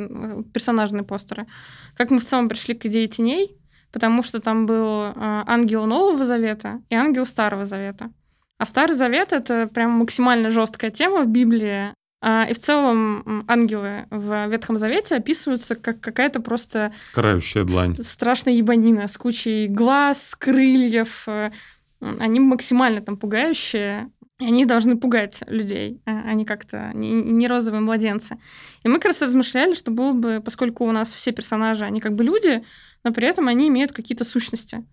персонажные 0.54 1.04
постеры, 1.04 1.48
как 1.96 2.12
мы 2.12 2.20
в 2.20 2.26
целом 2.26 2.50
пришли 2.50 2.74
к 2.74 2.86
идее 2.86 3.08
теней, 3.08 3.56
потому 3.92 4.24
что 4.24 4.40
там 4.40 4.66
был 4.66 5.14
а, 5.16 5.44
ангел 5.48 5.86
Нового 5.86 6.24
Завета 6.26 6.82
и 6.90 6.96
ангел 6.96 7.26
Старого 7.26 7.66
Завета. 7.66 8.12
А 8.58 8.66
Старый 8.66 8.96
Завет— 8.96 9.32
это 9.34 9.68
прям 9.68 9.92
максимально 9.92 10.52
жесткая 10.52 10.92
тема 10.92 11.24
в 11.24 11.28
Библии, 11.28 11.94
а, 12.24 12.46
и 12.48 12.54
в 12.54 12.60
целом 12.60 13.44
ангелы 13.48 14.06
в 14.12 14.48
Ветхом 14.48 14.78
Завете 14.78 15.16
описываются 15.16 15.76
как 15.76 16.00
какая-то 16.00 16.40
просто... 16.40 16.94
Карающая 17.14 17.64
длань. 17.64 17.96
Страшная 17.98 18.54
ебанина 18.54 19.08
с 19.08 19.18
кучей 19.18 19.68
глаз, 19.68 20.36
крыльев. 20.38 21.28
Э, 21.28 21.52
они 22.00 22.40
максимально 22.40 23.02
там 23.02 23.18
пугающие. 23.18 24.12
И 24.42 24.46
они 24.46 24.66
должны 24.66 24.98
пугать 24.98 25.44
людей, 25.46 26.02
а 26.06 26.34
не 26.34 26.46
как-то 26.46 26.92
не 26.96 27.48
розовые 27.48 27.82
младенцы. 27.82 28.40
И 28.84 28.88
мы 28.88 28.96
как 28.96 29.06
раз 29.06 29.22
размышляли, 29.22 29.74
что 29.74 29.92
было 29.92 30.14
бы, 30.14 30.42
поскольку 30.44 30.84
у 30.86 30.92
нас 30.92 31.14
все 31.14 31.32
персонажи, 31.32 31.86
они 31.86 32.02
как 32.02 32.16
бы 32.16 32.24
люди, 32.24 32.64
но 33.04 33.14
при 33.14 33.28
этом 33.28 33.48
они 33.48 33.68
имеют 33.68 33.92
какие-то 33.92 34.24
сущности. 34.24 34.84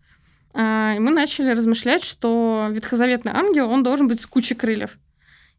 А, 0.53 0.93
и 0.95 0.99
мы 0.99 1.11
начали 1.11 1.51
размышлять, 1.53 2.05
что 2.05 2.69
ветхозаветный 2.71 3.33
ангел, 3.33 3.71
он 3.71 3.83
должен 3.83 4.07
быть 4.07 4.21
с 4.21 4.27
кучей 4.27 4.55
крыльев. 4.55 4.99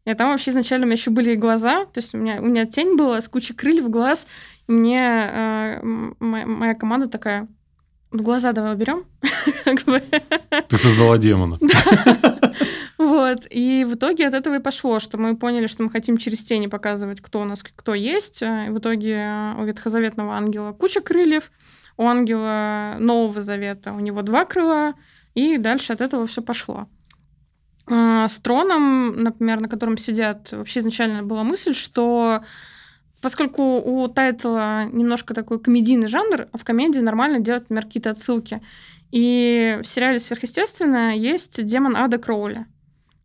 И 0.04 0.14
там 0.14 0.30
вообще 0.30 0.52
изначально 0.52 0.84
у 0.84 0.86
меня 0.86 0.96
еще 0.96 1.10
были 1.10 1.32
и 1.32 1.36
глаза, 1.36 1.84
то 1.86 1.98
есть 1.98 2.14
у 2.14 2.18
меня, 2.18 2.40
у 2.40 2.44
меня 2.44 2.66
тень 2.66 2.96
была 2.96 3.20
с 3.20 3.28
кучей 3.28 3.54
крыльев, 3.54 3.90
глаз. 3.90 4.28
И 4.68 4.72
мне 4.72 5.00
э, 5.02 5.80
моя, 6.20 6.46
моя 6.46 6.74
команда 6.74 7.08
такая, 7.08 7.48
«Ну, 8.12 8.22
глаза 8.22 8.52
давай 8.52 8.74
уберем. 8.74 9.04
Ты 10.68 10.78
создала 10.78 11.18
демона. 11.18 11.58
Вот. 13.00 13.46
И 13.48 13.86
в 13.88 13.94
итоге 13.94 14.26
от 14.28 14.34
этого 14.34 14.56
и 14.56 14.60
пошло, 14.60 14.98
что 14.98 15.16
мы 15.16 15.34
поняли, 15.34 15.68
что 15.68 15.82
мы 15.82 15.88
хотим 15.88 16.18
через 16.18 16.44
тени 16.44 16.66
показывать, 16.66 17.22
кто 17.22 17.40
у 17.40 17.44
нас 17.44 17.62
кто 17.62 17.94
есть. 17.94 18.42
И 18.42 18.68
в 18.68 18.78
итоге 18.78 19.54
у 19.56 19.64
ветхозаветного 19.64 20.34
ангела 20.34 20.72
куча 20.72 21.00
крыльев, 21.00 21.50
у 21.96 22.04
ангела 22.06 22.96
Нового 22.98 23.40
Завета 23.40 23.94
у 23.94 24.00
него 24.00 24.20
два 24.20 24.44
крыла, 24.44 24.92
и 25.32 25.56
дальше 25.56 25.94
от 25.94 26.02
этого 26.02 26.26
все 26.26 26.42
пошло. 26.42 26.88
А, 27.86 28.28
с 28.28 28.38
троном, 28.38 29.22
например, 29.22 29.62
на 29.62 29.68
котором 29.70 29.96
сидят, 29.96 30.52
вообще 30.52 30.80
изначально 30.80 31.22
была 31.22 31.42
мысль, 31.42 31.72
что 31.72 32.44
поскольку 33.22 33.78
у 33.78 34.08
тайтла 34.08 34.84
немножко 34.84 35.32
такой 35.32 35.58
комедийный 35.58 36.06
жанр, 36.06 36.48
а 36.52 36.58
в 36.58 36.64
комедии 36.64 37.00
нормально 37.00 37.40
делать, 37.40 37.62
например, 37.62 37.84
какие-то 37.86 38.10
отсылки. 38.10 38.60
И 39.10 39.78
в 39.82 39.86
сериале 39.86 40.18
«Сверхъестественное» 40.18 41.14
есть 41.14 41.64
демон 41.64 41.96
Ада 41.96 42.18
Кроуля. 42.18 42.66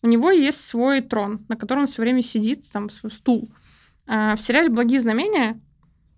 У 0.06 0.08
него 0.08 0.30
есть 0.30 0.64
свой 0.64 1.02
трон, 1.02 1.44
на 1.50 1.56
котором 1.56 1.82
он 1.82 1.88
все 1.88 2.04
время 2.04 2.22
сидит, 2.22 2.72
там, 2.72 2.92
свой 2.92 3.12
стул. 3.12 3.50
А 4.06 4.36
в 4.36 4.40
сериале 4.40 4.70
«Благие 4.70 5.00
знамения» 5.00 5.60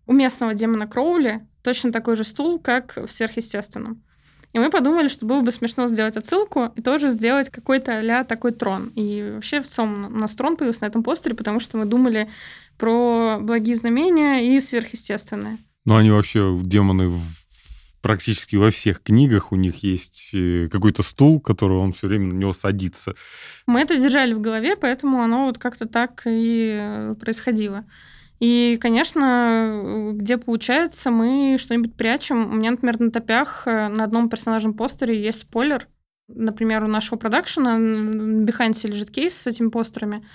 у 0.05 0.11
местного 0.11 0.53
демона 0.53 0.87
Кроули 0.87 1.47
точно 1.63 1.93
такой 1.93 2.17
же 2.17 2.25
стул, 2.25 2.59
как 2.59 2.97
в 2.97 3.09
«Сверхъестественном». 3.09 4.03
И 4.51 4.59
мы 4.59 4.71
подумали, 4.71 5.07
что 5.07 5.25
было 5.25 5.39
бы 5.39 5.53
смешно 5.53 5.87
сделать 5.87 6.17
отсылку 6.17 6.65
и 6.75 6.81
тоже 6.81 7.07
сделать 7.07 7.49
какой-то 7.49 8.01
а 8.01 8.25
такой 8.25 8.51
трон. 8.51 8.91
И 8.95 9.31
вообще 9.35 9.61
в 9.61 9.67
целом 9.67 10.07
у 10.07 10.19
нас 10.19 10.35
трон 10.35 10.57
появился 10.57 10.83
на 10.83 10.87
этом 10.87 11.01
постере, 11.01 11.33
потому 11.33 11.61
что 11.61 11.77
мы 11.77 11.85
думали 11.85 12.29
про 12.77 13.37
благие 13.39 13.77
знамения 13.77 14.53
и 14.53 14.59
сверхъестественное. 14.59 15.59
Ну, 15.85 15.95
они 15.95 16.11
вообще, 16.11 16.59
демоны, 16.61 17.07
в 17.07 17.21
практически 18.01 18.55
во 18.55 18.69
всех 18.69 19.01
книгах 19.01 19.51
у 19.51 19.55
них 19.55 19.83
есть 19.83 20.29
э, 20.33 20.67
какой-то 20.71 21.03
стул, 21.03 21.39
который 21.39 21.77
он 21.77 21.93
все 21.93 22.07
время 22.07 22.33
на 22.33 22.37
него 22.37 22.53
садится. 22.53 23.15
Мы 23.65 23.81
это 23.81 23.97
держали 23.97 24.33
в 24.33 24.41
голове, 24.41 24.75
поэтому 24.75 25.21
оно 25.21 25.45
вот 25.45 25.57
как-то 25.57 25.87
так 25.87 26.23
и 26.25 26.77
э, 26.79 27.15
происходило. 27.19 27.85
И, 28.39 28.77
конечно, 28.79 30.11
где 30.13 30.37
получается, 30.37 31.09
мы 31.09 31.57
что-нибудь 31.59 31.95
прячем. 31.95 32.51
У 32.51 32.55
меня, 32.55 32.71
например, 32.71 32.99
на 32.99 33.11
топях 33.11 33.63
э, 33.65 33.87
на 33.87 34.03
одном 34.03 34.29
персонажном 34.29 34.73
постере 34.73 35.19
есть 35.19 35.39
спойлер. 35.39 35.87
Например, 36.27 36.83
у 36.83 36.87
нашего 36.87 37.17
продакшена 37.17 37.77
на 37.77 38.43
Behance 38.43 38.87
лежит 38.87 39.09
кейс 39.11 39.35
с 39.35 39.47
этими 39.47 39.69
постерами, 39.69 40.25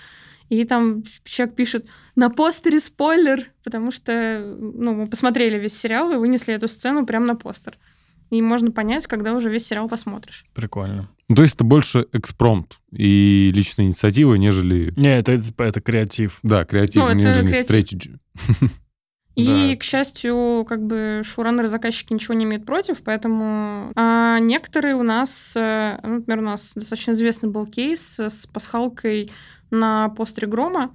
и 0.49 0.63
там 0.65 1.03
человек 1.23 1.55
пишет 1.55 1.85
«На 2.15 2.29
постере 2.29 2.79
спойлер!» 2.79 3.47
Потому 3.63 3.91
что 3.91 4.55
ну, 4.59 4.93
мы 4.93 5.07
посмотрели 5.07 5.57
весь 5.57 5.77
сериал 5.77 6.11
и 6.11 6.17
вынесли 6.17 6.53
эту 6.53 6.67
сцену 6.67 7.05
прямо 7.05 7.25
на 7.25 7.35
постер. 7.35 7.77
И 8.29 8.41
можно 8.41 8.71
понять, 8.71 9.05
когда 9.07 9.33
уже 9.33 9.49
весь 9.49 9.65
сериал 9.67 9.87
посмотришь. 9.87 10.45
Прикольно. 10.53 11.09
То 11.33 11.41
есть 11.41 11.55
это 11.55 11.63
больше 11.63 12.07
экспромт 12.13 12.79
и 12.91 13.51
личная 13.53 13.85
инициатива, 13.85 14.35
нежели... 14.35 14.93
Не, 14.97 15.19
это, 15.19 15.33
это, 15.33 15.63
это 15.63 15.81
креатив. 15.81 16.39
Да, 16.43 16.65
креатив, 16.65 17.01
Ну, 17.03 17.13
нежели 17.13 17.47
креатив. 17.47 17.69
strategy. 17.69 18.17
И, 19.35 19.45
Да. 19.45 19.75
к 19.77 19.83
счастью, 19.83 20.63
как 20.67 20.85
бы 20.85 21.21
шоураннеры 21.25 21.67
заказчики 21.67 22.13
ничего 22.13 22.35
не 22.35 22.45
имеют 22.45 22.65
против, 22.65 23.01
поэтому 23.03 23.91
а 23.95 24.37
некоторые 24.39 24.95
у 24.95 25.01
нас, 25.01 25.53
э, 25.55 25.97
ну, 26.03 26.15
например, 26.17 26.39
у 26.39 26.45
нас 26.45 26.73
достаточно 26.75 27.13
известный 27.13 27.49
был 27.49 27.65
кейс 27.65 28.19
с 28.19 28.45
пасхалкой 28.45 29.31
на 29.73 30.09
постере 30.09 30.47
Грома. 30.47 30.91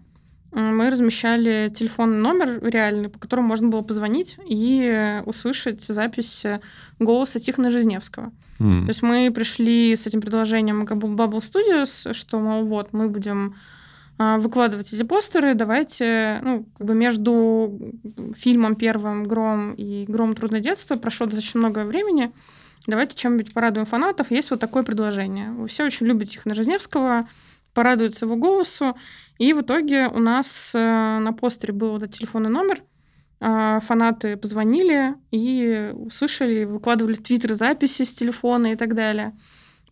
Мы 0.52 0.88
размещали 0.90 1.70
телефонный 1.74 2.18
номер 2.18 2.62
реальный, 2.62 3.10
по 3.10 3.18
которому 3.18 3.48
можно 3.48 3.68
было 3.68 3.82
позвонить 3.82 4.38
и 4.48 5.20
услышать 5.26 5.82
запись 5.82 6.44
э, 6.46 6.60
голоса 6.98 7.38
Тихона 7.38 7.70
Жизневского. 7.70 8.32
М. 8.58 8.86
То 8.86 8.88
есть 8.88 9.02
мы 9.02 9.30
пришли 9.30 9.94
с 9.94 10.06
этим 10.06 10.22
предложением 10.22 10.86
к 10.86 10.92
Bubble 10.92 11.40
Studios, 11.40 12.14
что, 12.14 12.38
мол, 12.38 12.64
вот, 12.64 12.94
мы 12.94 13.10
будем 13.10 13.56
а, 14.16 14.38
выкладывать 14.38 14.92
эти 14.92 15.02
постеры, 15.02 15.54
давайте, 15.54 16.40
ну, 16.42 16.66
как 16.76 16.86
бы 16.86 16.94
между 16.94 17.78
фильмом 18.34 18.74
первым 18.74 19.24
«Гром» 19.24 19.74
и 19.74 20.06
«Гром. 20.08 20.34
Трудное 20.34 20.60
детство» 20.60 20.96
прошло 20.96 21.26
достаточно 21.26 21.60
много 21.60 21.84
времени, 21.84 22.32
давайте 22.86 23.16
чем-нибудь 23.16 23.52
порадуем 23.52 23.86
фанатов. 23.86 24.30
Есть 24.30 24.50
вот 24.50 24.60
такое 24.60 24.82
предложение. 24.82 25.52
Вы 25.52 25.68
все 25.68 25.84
очень 25.84 26.06
любите 26.06 26.32
Тихона 26.32 26.56
Жизневского, 26.56 27.28
порадуются 27.78 28.24
его 28.24 28.34
голосу, 28.34 28.96
и 29.38 29.52
в 29.52 29.60
итоге 29.60 30.08
у 30.08 30.18
нас 30.18 30.72
э, 30.74 30.78
на 30.80 31.32
постере 31.32 31.72
был 31.72 31.96
этот 31.98 32.12
телефонный 32.12 32.50
номер, 32.50 32.82
а, 33.38 33.78
фанаты 33.78 34.36
позвонили 34.36 35.14
и 35.30 35.92
услышали, 35.94 36.64
выкладывали 36.64 37.14
в 37.14 37.22
Твиттер 37.22 37.54
записи 37.54 38.02
с 38.02 38.12
телефона 38.12 38.72
и 38.72 38.74
так 38.74 38.96
далее. 38.96 39.38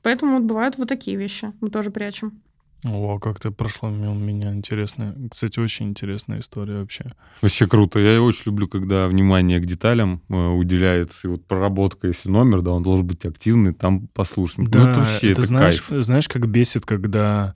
Поэтому 0.02 0.38
вот 0.38 0.42
бывают 0.42 0.78
вот 0.78 0.88
такие 0.88 1.16
вещи. 1.16 1.52
Мы 1.60 1.70
тоже 1.70 1.92
прячем. 1.92 2.42
О, 2.84 3.18
как-то 3.18 3.50
прошло 3.50 3.88
мимо 3.88 4.14
меня 4.14 4.52
интересно. 4.52 5.14
Кстати, 5.30 5.58
очень 5.58 5.88
интересная 5.88 6.40
история 6.40 6.80
вообще. 6.80 7.12
Вообще 7.40 7.66
круто. 7.66 7.98
Я 7.98 8.20
очень 8.20 8.42
люблю, 8.46 8.68
когда 8.68 9.08
внимание 9.08 9.60
к 9.60 9.66
деталям 9.66 10.22
э, 10.28 10.34
уделяется. 10.34 11.26
И 11.26 11.30
вот 11.30 11.46
проработка, 11.46 12.06
если 12.06 12.28
номер, 12.28 12.60
да, 12.60 12.72
он 12.72 12.82
должен 12.82 13.06
быть 13.06 13.24
активный, 13.24 13.72
там 13.72 14.08
послушный. 14.08 14.66
ну, 14.72 14.88
это 14.88 15.00
вообще 15.00 15.32
это 15.32 15.42
знаешь, 15.42 15.80
кайф. 15.80 16.04
знаешь, 16.04 16.28
как 16.28 16.48
бесит, 16.48 16.84
когда... 16.84 17.54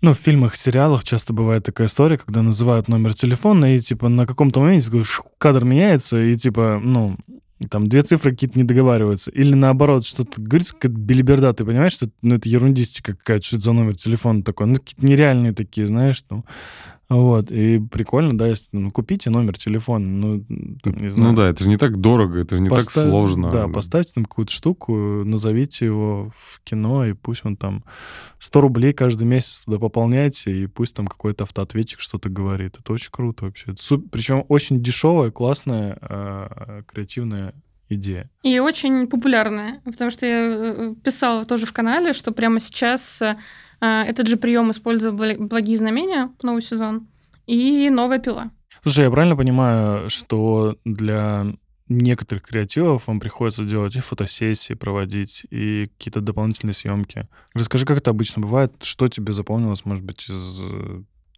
Ну, 0.00 0.14
в 0.14 0.18
фильмах, 0.18 0.56
сериалах 0.56 1.04
часто 1.04 1.32
бывает 1.32 1.64
такая 1.64 1.86
история, 1.86 2.18
когда 2.18 2.42
называют 2.42 2.88
номер 2.88 3.14
телефона, 3.14 3.76
и, 3.76 3.78
типа, 3.78 4.08
на 4.08 4.26
каком-то 4.26 4.58
моменте 4.58 4.90
кадр 5.38 5.64
меняется, 5.64 6.20
и, 6.20 6.36
типа, 6.36 6.80
ну, 6.82 7.16
там 7.68 7.88
две 7.88 8.02
цифры 8.02 8.32
какие-то 8.32 8.58
не 8.58 8.64
договариваются. 8.64 9.30
Или 9.30 9.54
наоборот, 9.54 10.04
что-то 10.04 10.40
говорится, 10.40 10.74
какая-то 10.74 10.98
белиберда, 10.98 11.52
ты 11.52 11.64
понимаешь, 11.64 11.92
что 11.92 12.08
ну, 12.22 12.34
это 12.36 12.48
ерундистика 12.48 13.14
какая-то, 13.14 13.44
что 13.44 13.56
это 13.56 13.64
за 13.64 13.72
номер 13.72 13.96
телефона 13.96 14.42
такой. 14.42 14.66
Ну, 14.66 14.74
какие-то 14.76 15.06
нереальные 15.06 15.52
такие, 15.52 15.86
знаешь, 15.86 16.22
там. 16.22 16.44
Вот, 17.12 17.50
и 17.50 17.78
прикольно, 17.78 18.36
да, 18.36 18.46
если, 18.48 18.68
ну, 18.72 18.90
купите 18.90 19.28
номер 19.28 19.58
телефона, 19.58 20.06
ну, 20.06 20.44
там, 20.82 20.94
не 20.94 21.10
знаю. 21.10 21.30
Ну 21.30 21.36
да, 21.36 21.48
это 21.48 21.62
же 21.62 21.68
не 21.68 21.76
так 21.76 21.98
дорого, 21.98 22.38
это 22.38 22.56
же 22.56 22.62
не 22.62 22.70
так 22.70 22.78
Поставь- 22.78 23.06
сложно. 23.06 23.50
Да, 23.50 23.68
поставьте 23.68 24.14
там 24.14 24.24
какую-то 24.24 24.52
штуку, 24.52 24.94
назовите 25.24 25.84
его 25.84 26.32
в 26.34 26.60
кино, 26.64 27.04
и 27.04 27.12
пусть 27.12 27.44
он 27.44 27.56
там 27.56 27.84
100 28.38 28.60
рублей 28.62 28.92
каждый 28.94 29.24
месяц 29.24 29.62
туда 29.64 29.78
пополняйте, 29.78 30.62
и 30.62 30.66
пусть 30.66 30.96
там 30.96 31.06
какой-то 31.06 31.44
автоответчик 31.44 32.00
что-то 32.00 32.30
говорит. 32.30 32.76
Это 32.78 32.92
очень 32.92 33.10
круто 33.10 33.44
вообще. 33.44 33.74
Причем 34.10 34.44
очень 34.48 34.82
дешевая, 34.82 35.30
классная, 35.30 35.98
э, 36.00 36.82
креативная 36.90 37.54
идея. 37.90 38.30
И 38.42 38.58
очень 38.58 39.06
популярная, 39.06 39.80
потому 39.84 40.10
что 40.10 40.24
я 40.24 40.46
э, 40.50 40.94
писала 41.04 41.44
тоже 41.44 41.66
в 41.66 41.72
канале, 41.72 42.14
что 42.14 42.32
прямо 42.32 42.58
сейчас 42.58 43.20
э, 43.20 43.36
этот 43.82 44.28
же 44.28 44.36
прием 44.36 44.70
использовали 44.70 45.36
«Благие 45.36 45.76
знамения» 45.76 46.30
новый 46.42 46.62
сезон 46.62 47.08
и 47.46 47.90
«Новая 47.90 48.18
пила». 48.18 48.50
Слушай, 48.82 49.04
я 49.04 49.10
правильно 49.10 49.36
понимаю, 49.36 50.08
что 50.08 50.76
для 50.84 51.46
некоторых 51.88 52.44
креативов 52.44 53.06
вам 53.06 53.20
приходится 53.20 53.64
делать 53.64 53.96
и 53.96 54.00
фотосессии 54.00 54.74
проводить, 54.74 55.46
и 55.50 55.90
какие-то 55.98 56.20
дополнительные 56.20 56.74
съемки. 56.74 57.28
Расскажи, 57.54 57.84
как 57.84 57.98
это 57.98 58.10
обычно 58.10 58.42
бывает, 58.42 58.72
что 58.82 59.08
тебе 59.08 59.32
запомнилось, 59.32 59.84
может 59.84 60.04
быть, 60.04 60.28
из 60.28 60.60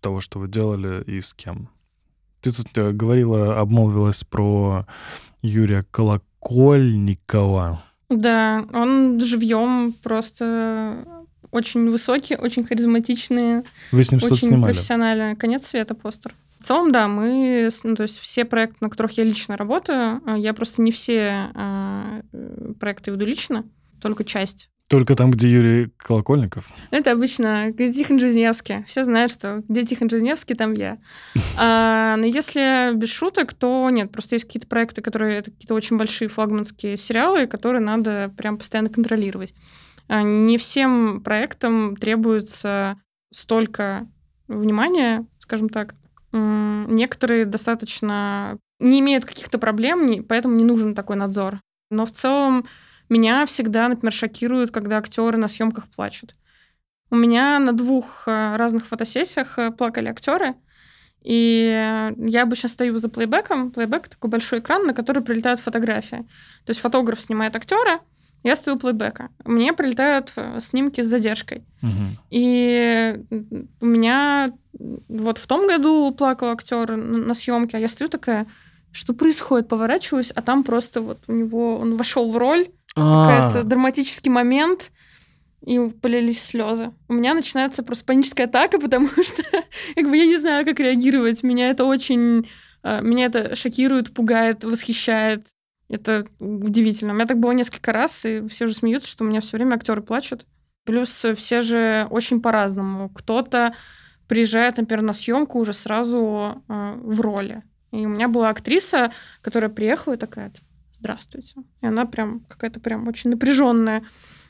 того, 0.00 0.20
что 0.20 0.38
вы 0.38 0.48
делали, 0.48 1.02
и 1.04 1.20
с 1.20 1.34
кем? 1.34 1.70
Ты 2.40 2.52
тут 2.52 2.68
э, 2.76 2.92
говорила, 2.92 3.58
обмолвилась 3.58 4.22
про 4.22 4.86
Юрия 5.40 5.82
Колокольникова. 5.90 7.82
Да, 8.10 8.64
он 8.72 9.18
живьем 9.18 9.94
просто 10.02 11.23
очень 11.54 11.88
высокий, 11.88 12.36
очень 12.36 12.64
харизматичный, 12.64 13.62
Вы 13.92 14.02
с 14.02 14.10
ним 14.10 14.20
что-то 14.20 14.34
очень 14.34 14.48
снимали? 14.48 14.72
профессиональный. 14.72 15.36
Конец 15.36 15.66
света 15.66 15.94
постер. 15.94 16.34
В 16.58 16.64
целом, 16.66 16.92
да, 16.92 17.08
мы, 17.08 17.68
ну, 17.82 17.94
то 17.94 18.02
есть 18.02 18.18
все 18.18 18.44
проекты, 18.44 18.78
на 18.80 18.90
которых 18.90 19.12
я 19.18 19.24
лично 19.24 19.56
работаю, 19.56 20.22
а, 20.24 20.36
я 20.36 20.54
просто 20.54 20.82
не 20.82 20.92
все 20.92 21.50
э, 21.54 22.22
проекты 22.80 23.10
веду 23.10 23.26
лично, 23.26 23.64
только 24.00 24.24
часть. 24.24 24.70
Только 24.88 25.14
там, 25.14 25.30
где 25.30 25.50
Юрий 25.50 25.90
Колокольников? 25.96 26.70
Это 26.90 27.12
обычно 27.12 27.72
Тихон 27.72 28.20
Жизневский. 28.20 28.84
Все 28.84 29.02
знают, 29.04 29.32
что 29.32 29.62
где 29.66 29.84
Тихон 29.84 30.10
Жизневский, 30.10 30.54
там 30.54 30.74
я. 30.74 30.98
А, 31.56 32.16
но 32.16 32.26
если 32.26 32.94
без 32.94 33.10
шуток, 33.10 33.54
то 33.54 33.88
нет. 33.90 34.10
Просто 34.12 34.34
есть 34.34 34.44
какие-то 34.44 34.66
проекты, 34.66 35.00
которые 35.02 35.38
это 35.38 35.50
какие-то 35.50 35.74
очень 35.74 35.96
большие 35.96 36.28
флагманские 36.28 36.96
сериалы, 36.96 37.46
которые 37.46 37.80
надо 37.80 38.32
прям 38.36 38.58
постоянно 38.58 38.90
контролировать. 38.90 39.54
А, 40.08 40.22
Не 40.22 40.58
всем 40.58 41.22
проектам 41.22 41.96
требуется 41.96 43.00
столько 43.32 44.08
внимания, 44.48 45.26
скажем 45.38 45.68
так. 45.68 45.94
Некоторые 46.32 47.44
достаточно 47.44 48.58
не 48.80 49.00
имеют 49.00 49.24
каких-то 49.24 49.58
проблем, 49.58 50.24
поэтому 50.24 50.56
не 50.56 50.64
нужен 50.64 50.94
такой 50.94 51.16
надзор. 51.16 51.60
Но 51.90 52.06
в 52.06 52.10
целом 52.10 52.66
меня 53.08 53.46
всегда, 53.46 53.88
например, 53.88 54.12
шокирует, 54.12 54.70
когда 54.70 54.98
актеры 54.98 55.36
на 55.36 55.48
съемках 55.48 55.88
плачут. 55.88 56.34
У 57.10 57.16
меня 57.16 57.58
на 57.58 57.72
двух 57.72 58.26
э, 58.26 58.56
разных 58.56 58.86
фотосессиях 58.86 59.58
э, 59.58 59.70
плакали 59.70 60.08
актеры, 60.08 60.54
и 61.22 62.10
я 62.18 62.42
обычно 62.42 62.68
стою 62.68 62.96
за 62.98 63.08
плейбеком. 63.08 63.70
Плейбек 63.70 64.08
такой 64.08 64.30
большой 64.30 64.58
экран, 64.58 64.86
на 64.86 64.94
который 64.94 65.22
прилетают 65.22 65.60
фотографии. 65.60 66.26
То 66.64 66.70
есть 66.70 66.80
фотограф 66.80 67.20
снимает 67.20 67.56
актера, 67.56 68.00
я 68.44 68.54
стою 68.56 68.76
у 68.76 68.80
плейбека. 68.80 69.30
Мне 69.44 69.72
прилетают 69.72 70.32
э, 70.36 70.60
снимки 70.60 71.00
с 71.00 71.06
задержкой. 71.06 71.64
Мгм. 71.82 72.18
И 72.30 73.16
у 73.80 73.86
меня 73.86 74.52
вот 75.08 75.38
в 75.38 75.46
том 75.46 75.66
году 75.66 76.12
плакал 76.12 76.50
актер 76.50 76.96
на 76.96 77.34
съемке, 77.34 77.76
а 77.76 77.80
я 77.80 77.88
стою 77.88 78.08
такая, 78.08 78.46
что 78.92 79.12
происходит? 79.14 79.68
Поворачиваюсь, 79.68 80.30
а 80.30 80.42
там 80.42 80.62
просто 80.62 81.00
вот 81.00 81.18
у 81.26 81.32
него 81.32 81.76
он 81.78 81.96
вошел 81.96 82.30
в 82.30 82.36
роль, 82.36 82.68
А, 82.94 83.48
какой-то 83.50 83.68
драматический 83.68 84.30
момент, 84.30 84.92
и 85.66 85.78
полились 86.02 86.42
слезы. 86.44 86.92
У 87.08 87.14
меня 87.14 87.34
начинается 87.34 87.82
просто 87.82 88.04
паническая 88.04 88.46
атака, 88.46 88.78
потому 88.80 89.08
что 89.08 89.42
как 89.94 90.08
бы 90.08 90.16
я 90.16 90.26
не 90.26 90.36
знаю, 90.36 90.64
как 90.66 90.78
реагировать. 90.78 91.42
Меня 91.42 91.70
это 91.70 91.84
очень... 91.84 92.46
э, 92.82 93.00
Меня 93.02 93.26
это 93.26 93.56
шокирует, 93.56 94.12
пугает, 94.12 94.62
восхищает. 94.64 95.46
Это 95.88 96.26
удивительно. 96.38 97.12
У 97.12 97.16
меня 97.16 97.26
так 97.26 97.38
было 97.38 97.52
несколько 97.52 97.92
раз, 97.92 98.24
и 98.24 98.46
все 98.48 98.66
же 98.66 98.74
смеются, 98.74 99.08
что 99.08 99.24
у 99.24 99.28
меня 99.28 99.40
все 99.40 99.56
время 99.56 99.74
актеры 99.74 100.02
плачут. 100.02 100.46
Плюс 100.84 101.26
все 101.36 101.60
же 101.60 102.06
очень 102.10 102.40
по-разному. 102.40 103.08
Кто-то 103.10 103.74
приезжает, 104.26 104.78
например, 104.78 105.02
на 105.02 105.12
съемку 105.12 105.58
уже 105.58 105.72
сразу 105.72 106.62
э, 106.68 106.94
в 107.02 107.20
роли. 107.20 107.62
И 107.92 108.06
у 108.06 108.08
меня 108.08 108.28
была 108.28 108.48
актриса, 108.48 109.12
которая 109.40 109.70
приехала 109.70 110.14
и 110.14 110.18
такая, 110.18 110.52
здравствуйте. 110.92 111.54
И 111.80 111.86
она 111.86 112.06
прям 112.06 112.40
какая-то 112.48 112.80
прям 112.80 113.06
очень 113.06 113.30
напряженная. 113.30 114.04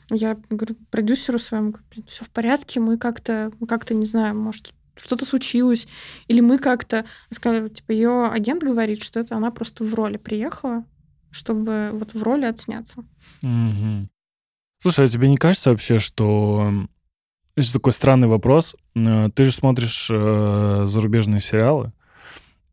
Я 0.09 0.37
говорю 0.49 0.75
продюсеру 0.89 1.39
своему, 1.39 1.75
все 2.07 2.25
в 2.25 2.29
порядке, 2.29 2.79
мы 2.79 2.97
как-то, 2.97 3.51
мы 3.59 3.67
как-то, 3.67 3.93
не 3.93 4.05
знаю, 4.05 4.35
может, 4.35 4.73
что-то 4.95 5.25
случилось, 5.25 5.87
или 6.27 6.41
мы 6.41 6.57
как-то, 6.57 7.05
сказали, 7.29 7.69
типа, 7.69 7.91
ее 7.91 8.27
агент 8.27 8.63
говорит, 8.63 9.03
что 9.03 9.19
это 9.19 9.35
она 9.35 9.51
просто 9.51 9.83
в 9.83 9.93
роли 9.93 10.17
приехала, 10.17 10.85
чтобы 11.35 11.89
вот 11.93 12.13
в 12.13 12.23
роли 12.23 12.45
отсняться. 12.45 13.03
Мгм. 13.41 14.09
Слушай, 14.77 15.05
а 15.05 15.07
тебе 15.07 15.29
не 15.29 15.37
кажется 15.37 15.71
вообще, 15.71 15.99
что... 15.99 16.71
Это 17.55 17.71
такой 17.71 17.93
странный 17.93 18.27
вопрос. 18.27 18.75
Э, 18.95 19.29
Ты 19.33 19.45
же 19.45 19.51
смотришь 19.51 20.09
э, 20.11 20.85
зарубежные 20.87 21.39
сериалы, 21.39 21.93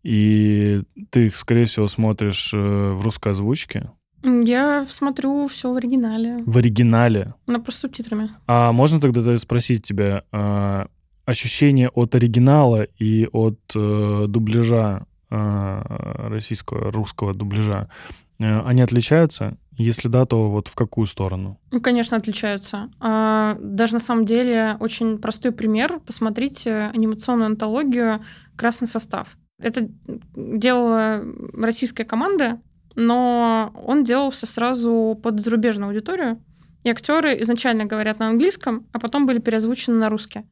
и 0.02 0.82
ты 1.10 1.26
их, 1.26 1.36
скорее 1.36 1.66
всего, 1.66 1.86
смотришь 1.86 2.52
э, 2.52 2.56
в 2.92 3.00
русской 3.02 3.30
озвучке. 3.30 3.90
Я 4.24 4.84
смотрю 4.88 5.46
все 5.48 5.72
в 5.72 5.76
оригинале. 5.76 6.42
В 6.46 6.56
оригинале. 6.56 7.34
Но 7.46 7.60
просто 7.60 7.82
субтитрами. 7.82 8.30
А 8.46 8.72
можно 8.72 9.00
тогда 9.00 9.36
спросить 9.38 9.82
тебя, 9.84 10.24
а, 10.30 10.86
ощущение 11.24 11.88
от 11.88 12.14
оригинала 12.14 12.82
и 12.82 13.28
от 13.32 13.58
э, 13.74 14.24
дубляжа 14.28 15.06
э, 15.30 16.28
российского, 16.28 16.90
русского 16.92 17.34
дубляжа, 17.34 17.88
э, 17.88 18.21
они 18.44 18.82
отличаются? 18.82 19.56
Если 19.72 20.08
да, 20.08 20.26
то 20.26 20.50
вот 20.50 20.68
в 20.68 20.74
какую 20.74 21.06
сторону? 21.06 21.58
Ну, 21.70 21.80
конечно, 21.80 22.16
отличаются. 22.16 22.90
А, 23.00 23.56
даже 23.60 23.94
на 23.94 24.00
самом 24.00 24.26
деле 24.26 24.76
очень 24.80 25.18
простой 25.18 25.52
пример. 25.52 26.00
Посмотрите 26.00 26.90
анимационную 26.94 27.46
антологию 27.46 28.24
«Красный 28.56 28.86
состав». 28.86 29.36
Это 29.58 29.88
делала 30.34 31.22
российская 31.54 32.04
команда, 32.04 32.60
но 32.94 33.72
он 33.86 34.04
делался 34.04 34.46
сразу 34.46 35.18
под 35.22 35.40
зарубежную 35.40 35.88
аудиторию. 35.88 36.42
И 36.84 36.90
актеры 36.90 37.40
изначально 37.42 37.84
говорят 37.84 38.18
на 38.18 38.28
английском, 38.28 38.86
а 38.92 38.98
потом 38.98 39.26
были 39.26 39.38
переозвучены 39.38 39.96
на 39.96 40.08
русский. 40.08 40.42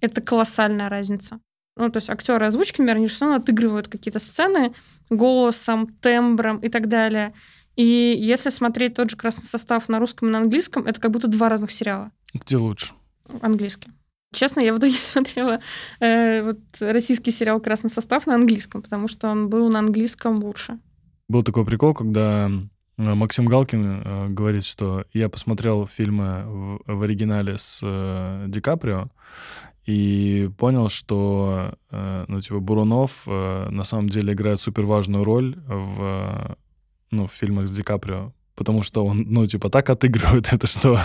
Это 0.00 0.20
колоссальная 0.20 0.88
разница. 0.88 1.40
Ну, 1.76 1.90
то 1.90 1.98
есть 1.98 2.10
актеры 2.10 2.46
озвучки, 2.46 2.80
например, 2.80 2.96
они 2.96 3.06
же 3.06 3.34
отыгрывают 3.34 3.88
какие-то 3.88 4.18
сцены 4.18 4.74
голосом, 5.08 5.88
тембром 6.00 6.58
и 6.58 6.68
так 6.68 6.88
далее. 6.88 7.32
И 7.76 7.82
если 7.82 8.50
смотреть 8.50 8.94
тот 8.94 9.10
же 9.10 9.16
красный 9.16 9.44
состав 9.44 9.88
на 9.88 9.98
русском 9.98 10.28
и 10.28 10.30
на 10.30 10.38
английском, 10.38 10.86
это 10.86 11.00
как 11.00 11.10
будто 11.10 11.28
два 11.28 11.48
разных 11.48 11.70
сериала. 11.70 12.10
Где 12.34 12.56
лучше? 12.56 12.92
Английский. 13.40 13.90
Честно, 14.32 14.60
я 14.60 14.74
в 14.74 14.78
итоге 14.78 14.92
смотрела 14.96 15.60
э, 16.00 16.42
вот 16.42 16.58
российский 16.80 17.30
сериал 17.30 17.60
«Красный 17.60 17.90
состав» 17.90 18.26
на 18.26 18.34
английском, 18.34 18.82
потому 18.82 19.08
что 19.08 19.28
он 19.28 19.48
был 19.48 19.70
на 19.70 19.78
английском 19.78 20.36
лучше. 20.36 20.78
Был 21.28 21.42
такой 21.42 21.64
прикол, 21.64 21.94
когда 21.94 22.46
э, 22.48 22.50
Максим 22.96 23.46
Галкин 23.46 23.84
э, 23.84 24.28
говорит, 24.28 24.64
что 24.64 25.04
я 25.12 25.28
посмотрел 25.28 25.86
фильмы 25.86 26.44
в, 26.46 26.98
в 26.98 27.02
оригинале 27.02 27.56
с 27.56 27.80
э, 27.82 28.46
Ди 28.48 28.60
Каприо 28.60 29.10
и 29.84 30.50
понял, 30.58 30.88
что, 30.88 31.74
э, 31.90 32.24
ну, 32.28 32.40
типа, 32.40 32.60
Бурунов 32.60 33.24
э, 33.26 33.68
на 33.70 33.84
самом 33.84 34.08
деле 34.08 34.32
играет 34.32 34.60
супер 34.60 34.84
важную 34.84 35.24
роль 35.24 35.56
в 35.66 36.56
ну, 37.12 37.26
в 37.26 37.32
фильмах 37.32 37.68
с 37.68 37.72
Ди 37.72 37.82
Каприо, 37.82 38.32
потому 38.56 38.82
что 38.82 39.04
он, 39.04 39.26
ну, 39.28 39.46
типа, 39.46 39.70
так 39.70 39.90
отыгрывает 39.90 40.48
это, 40.52 40.66
что, 40.66 40.98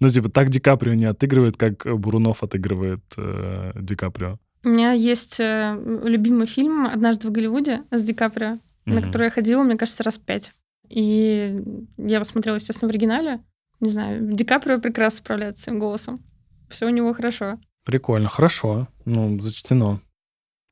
ну, 0.00 0.08
типа, 0.08 0.30
так 0.30 0.48
Ди 0.48 0.60
Каприо 0.60 0.94
не 0.94 1.04
отыгрывает, 1.04 1.56
как 1.56 1.84
Бурунов 1.98 2.42
отыгрывает 2.42 3.02
э, 3.16 3.72
Ди 3.80 3.94
Каприо. 3.94 4.38
У 4.64 4.68
меня 4.68 4.92
есть 4.92 5.38
э, 5.40 5.76
любимый 6.04 6.46
фильм 6.46 6.86
«Однажды 6.86 7.28
в 7.28 7.32
Голливуде» 7.32 7.82
с 7.90 8.02
Ди 8.02 8.14
Каприо, 8.14 8.46
mm-hmm. 8.46 8.60
на 8.86 9.02
который 9.02 9.24
я 9.24 9.30
ходила, 9.30 9.62
мне 9.62 9.76
кажется, 9.76 10.02
раз 10.02 10.18
пять. 10.18 10.52
И 10.88 11.60
я 11.98 12.16
его 12.16 12.24
смотрела, 12.24 12.56
естественно, 12.56 12.88
в 12.88 12.90
оригинале. 12.90 13.40
Не 13.80 13.90
знаю, 13.90 14.32
Ди 14.32 14.44
Каприо 14.44 14.80
прекрасно 14.80 15.18
справляется 15.18 15.64
своим 15.64 15.78
голосом. 15.78 16.24
Все 16.68 16.86
у 16.86 16.90
него 16.90 17.12
хорошо. 17.12 17.58
Прикольно, 17.88 18.28
хорошо. 18.28 18.86
Ну, 19.06 19.40
зачтено. 19.40 20.02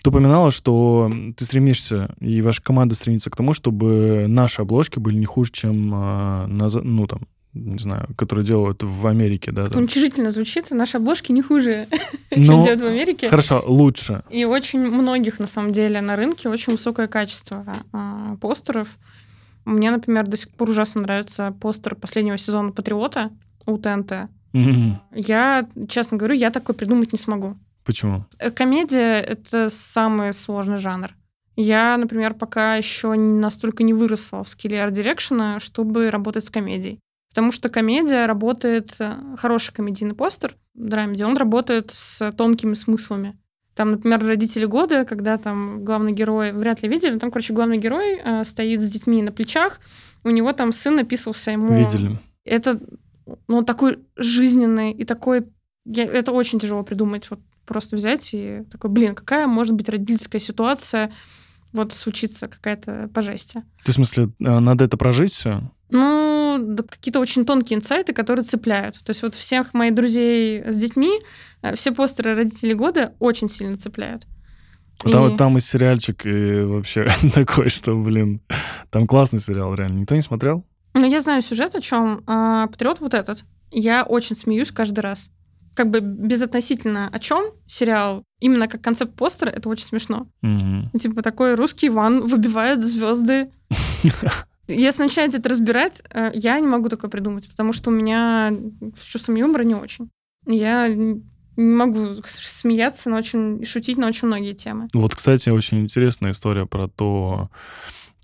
Ты 0.05 0.11
упоминала, 0.11 0.51
что 0.51 1.11
ты 1.35 1.47
стремишься, 1.47 2.15
и 2.21 2.43
ваша 2.43 2.63
команда 2.63 2.95
стремится 2.95 3.31
к 3.31 3.37
тому, 3.37 3.55
чтобы 3.55 4.27
наши 4.29 4.61
обложки 4.61 4.99
были 4.99 5.17
не 5.17 5.25
хуже, 5.25 5.51
чем, 5.51 5.89
на, 5.89 6.47
ну, 6.47 7.07
там, 7.07 7.23
не 7.55 7.79
знаю, 7.79 8.11
которые 8.19 8.45
делают 8.45 8.83
в 8.83 9.07
Америке, 9.07 9.51
да? 9.51 9.65
Там. 9.65 9.79
Уничижительно 9.79 10.31
звучит, 10.31 10.71
наши 10.73 10.99
обложки 10.99 11.33
не 11.33 11.41
хуже, 11.41 11.87
чем 12.31 12.63
делают 12.63 12.83
в 12.83 12.87
Америке. 12.87 13.31
Хорошо, 13.31 13.65
лучше. 13.67 14.23
И 14.29 14.45
очень 14.45 14.81
многих, 14.81 15.39
на 15.39 15.47
самом 15.47 15.73
деле, 15.73 16.03
на 16.03 16.17
рынке 16.17 16.51
очень 16.51 16.75
высокое 16.75 17.09
качество 17.09 17.65
а, 17.95 18.37
постеров. 18.43 18.99
Мне, 19.65 19.91
например, 19.91 20.27
до 20.27 20.37
сих 20.37 20.51
пор 20.51 20.69
ужасно 20.69 21.01
нравится 21.01 21.57
постер 21.63 21.95
последнего 21.95 22.37
сезона 22.37 22.73
«Патриота» 22.73 23.31
у 23.65 23.79
ТНТ. 23.79 24.29
Я, 25.15 25.69
честно 25.89 26.17
говорю, 26.17 26.35
я 26.35 26.51
такой 26.51 26.75
придумать 26.75 27.13
не 27.13 27.19
смогу. 27.19 27.57
Почему? 27.85 28.25
Э, 28.39 28.51
комедия— 28.51 29.21
это 29.21 29.71
самый 29.71 30.35
сложный 30.35 30.79
жанр. 30.79 31.15
Я, 31.57 31.97
например, 31.97 32.35
пока 32.35 32.77
еще 32.77 33.15
настолько 33.15 33.83
не 33.83 33.95
выросла 33.95 34.45
в 34.45 34.49
скилле 34.49 34.83
арт-дирекшена, 34.83 35.61
чтобы 35.61 36.11
работать 36.11 36.45
с 36.45 36.51
комедией. 36.51 37.01
Потому 37.31 37.53
что 37.53 37.69
комедия 37.69 38.27
работает, 38.27 38.97
э, 38.99 39.15
хороший 39.39 39.73
комедийный 39.73 40.15
постер, 40.15 40.57
драмеди, 40.75 41.23
он 41.23 41.37
работает 41.37 41.91
с 41.93 42.33
тонкими 42.33 42.75
смыслами. 42.75 43.39
Там, 43.75 43.91
например, 43.91 44.25
«Родители 44.25 44.65
года», 44.65 45.05
когда 45.05 45.37
там 45.37 45.85
главный 45.85 46.13
герой, 46.13 46.53
вряд 46.53 46.83
ли 46.83 46.89
видели, 46.89 47.19
там, 47.19 47.31
короче, 47.31 47.53
главный 47.53 47.77
герой 47.77 48.19
э, 48.23 48.45
стоит 48.45 48.81
с 48.81 48.89
детьми 48.89 49.23
на 49.23 49.33
плечах, 49.33 49.81
у 50.25 50.31
него 50.31 50.53
там 50.53 50.73
сын 50.73 50.97
написался 50.97 51.51
ему... 51.51 51.75
Видели. 51.75 52.19
Это, 52.45 52.81
ну, 53.49 53.63
такой 53.63 53.99
жизненный 54.17 54.93
и 54.93 55.05
такой... 55.05 55.47
Я, 55.85 56.05
это 56.05 56.33
очень 56.33 56.59
тяжело 56.59 56.83
придумать 56.83 57.31
вот 57.31 57.41
просто 57.65 57.97
взять 57.97 58.31
и 58.33 58.63
такой, 58.71 58.91
блин, 58.91 59.15
какая 59.15 59.47
может 59.47 59.75
быть 59.75 59.89
родительская 59.89 60.41
ситуация, 60.41 61.13
вот 61.73 61.93
случится 61.93 62.49
какая-то 62.49 63.11
по 63.13 63.23
жести. 63.23 63.63
Ты 63.85 63.93
в 63.93 63.95
смысле, 63.95 64.31
э, 64.41 64.59
надо 64.59 64.85
это 64.85 64.97
прожить 64.97 65.33
все? 65.33 65.63
Ну, 65.91 66.59
да, 66.61 66.83
какие-то 66.83 67.21
очень 67.21 67.45
тонкие 67.45 67.79
инсайты, 67.79 68.13
которые 68.13 68.45
цепляют. 68.45 69.01
То 69.05 69.11
есть 69.11 69.23
вот 69.23 69.35
всех 69.35 69.75
моих 69.75 69.95
друзей 69.95 70.65
с 70.65 70.77
детьми, 70.79 71.21
э, 71.63 71.75
все 71.77 71.93
постеры 71.93 72.35
родителей 72.35 72.75
года 72.75 73.15
очень 73.19 73.49
сильно 73.49 73.77
цепляют. 73.77 74.27
Там, 74.99 75.35
и... 75.35 75.37
там 75.37 75.59
и 75.59 75.61
сериальчик, 75.61 76.25
и 76.25 76.63
вообще 76.63 77.13
такой, 77.35 77.69
что, 77.69 77.95
блин, 77.95 78.41
там 78.91 79.07
классный 79.07 79.41
сериал, 79.41 79.75
реально. 79.75 79.99
Никто 79.99 80.17
не 80.17 80.23
смотрел? 80.23 80.65
Ну, 80.99 81.07
я 81.07 81.21
знаю 81.21 81.43
сюжет 81.43 81.75
о 81.75 81.81
чем. 81.81 82.23
А, 82.27 82.67
Патриот 82.69 83.01
вот 83.01 83.15
этот. 83.15 83.45
Я 83.71 84.05
очень 84.05 84.37
смеюсь 84.37 84.71
каждый 84.71 85.01
раз 85.01 85.31
как 85.75 85.91
бы 85.91 86.01
безотносительно 86.01 87.11
о 87.13 87.19
чем 87.19 87.53
сериал, 87.67 88.25
именно 88.41 88.67
как 88.67 88.81
концепт 88.81 89.15
постера, 89.15 89.51
это 89.51 89.69
очень 89.69 89.85
смешно. 89.85 90.27
Mm-hmm. 90.43 90.99
Типа 90.99 91.23
такой 91.23 91.55
русский 91.55 91.89
Иван 91.89 92.27
выбивает 92.27 92.83
звезды. 92.83 93.51
Если 94.69 95.03
начинаете 95.03 95.37
это 95.37 95.51
разбирать, 95.51 96.03
э, 96.11 96.31
я 96.33 96.59
не 96.59 96.67
могу 96.67 96.89
такое 96.89 97.11
придумать, 97.11 97.49
потому 97.49 97.75
что 97.75 97.91
у 97.91 97.93
меня 97.93 98.53
с 98.99 99.05
чувством 99.05 99.37
юмора 99.37 99.65
не 99.65 99.75
очень. 99.75 100.11
Я 100.47 100.89
не 100.89 101.23
могу 101.57 102.15
смеяться 102.25 103.11
на 103.11 103.19
очень 103.19 103.65
шутить 103.67 103.99
на 103.99 104.09
очень 104.09 104.29
многие 104.29 104.55
темы. 104.55 104.89
Вот, 104.95 105.15
кстати, 105.15 105.51
очень 105.51 105.81
интересная 105.81 106.33
история 106.33 106.65
про 106.65 106.89
то, 106.89 107.51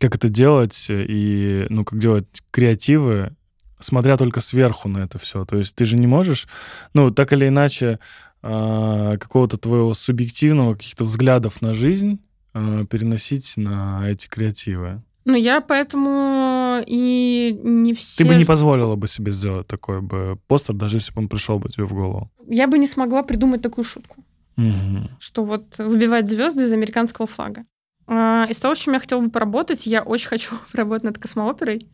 как 0.03 0.17
это 0.17 0.29
делать 0.29 0.87
и, 0.89 1.67
ну, 1.69 1.85
как 1.85 1.99
делать 1.99 2.27
креативы 2.51 3.37
смотря 3.79 4.17
только 4.17 4.41
сверху 4.41 4.89
на 4.89 4.99
это 4.99 5.19
все. 5.19 5.45
То 5.45 5.57
есть 5.57 5.75
ты 5.75 5.85
же 5.85 5.97
не 5.97 6.07
можешь, 6.07 6.49
ну, 6.95 7.11
так 7.11 7.33
или 7.33 7.49
иначе, 7.49 7.99
э, 8.43 9.17
какого-то 9.21 9.59
твоего 9.59 9.95
субъективного 9.95 10.75
каких-то 10.75 11.05
взглядов 11.05 11.63
на 11.63 11.75
жизнь 11.75 12.21
э, 12.55 12.85
переносить 12.89 13.55
на 13.57 14.09
эти 14.09 14.29
креативы. 14.29 15.03
Ну, 15.25 15.35
я 15.35 15.61
поэтому 15.61 16.83
и 16.85 17.59
не 17.63 17.95
все... 17.95 18.25
Ты 18.25 18.29
бы 18.29 18.35
не 18.35 18.45
позволила 18.45 18.97
бы 18.97 19.07
себе 19.07 19.31
сделать 19.31 19.69
такой 19.69 20.01
бы 20.01 20.39
постер, 20.49 20.75
даже 20.75 20.97
если 20.97 21.13
бы 21.13 21.23
он 21.23 21.29
пришел 21.29 21.59
бы 21.59 21.69
тебе 21.69 21.85
в 21.85 21.93
голову. 21.93 22.31
Я 22.49 22.67
бы 22.67 22.79
не 22.79 22.89
смогла 22.89 23.23
придумать 23.23 23.63
такую 23.63 23.85
шутку. 23.85 24.25
Угу. 24.57 25.11
Что 25.19 25.45
вот 25.45 25.79
выбивать 25.79 26.29
звезды 26.29 26.65
из 26.65 26.73
американского 26.73 27.27
флага. 27.27 27.65
А, 28.15 28.47
из 28.51 28.59
того, 28.61 28.75
чем 28.75 28.93
я 28.93 29.01
хотела 29.01 29.23
бы 29.23 29.31
поработать, 29.31 29.87
я 29.87 30.03
очень 30.03 30.29
хочу 30.29 30.57
поработать 30.73 31.05
над 31.05 31.19
космооперой. 31.19 31.89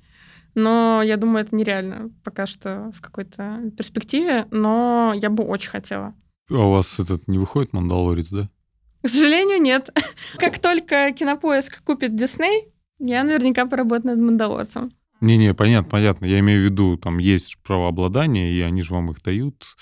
Но 0.54 1.00
я 1.04 1.16
думаю, 1.16 1.44
это 1.44 1.54
нереально 1.54 2.10
пока 2.24 2.46
что 2.46 2.90
в 2.92 3.00
какой-то 3.00 3.70
перспективе, 3.76 4.46
но 4.50 5.14
я 5.14 5.30
бы 5.30 5.44
очень 5.44 5.70
хотела. 5.70 6.14
А 6.50 6.54
у 6.54 6.72
вас 6.72 6.98
этот 6.98 7.28
не 7.28 7.38
выходит 7.38 7.72
Мандалорец, 7.72 8.30
да? 8.30 8.48
К 9.02 9.08
сожалению, 9.08 9.62
нет. 9.62 9.90
Как 10.38 10.58
только 10.58 11.12
Кинопоиск 11.12 11.84
купит 11.84 12.16
Дисней, 12.16 12.72
я 12.98 13.22
наверняка 13.22 13.66
поработаю 13.66 14.16
над 14.16 14.24
Мандалорцем. 14.24 14.90
Не-не, 15.20 15.54
понятно, 15.54 15.88
понятно. 15.88 16.24
Я 16.26 16.40
имею 16.40 16.60
в 16.60 16.64
виду, 16.64 16.96
там 16.96 17.18
есть 17.18 17.58
правообладание, 17.62 18.52
и 18.52 18.60
они 18.60 18.82
же 18.82 18.94
вам 18.94 19.12
их 19.12 19.22
дают. 19.22 19.76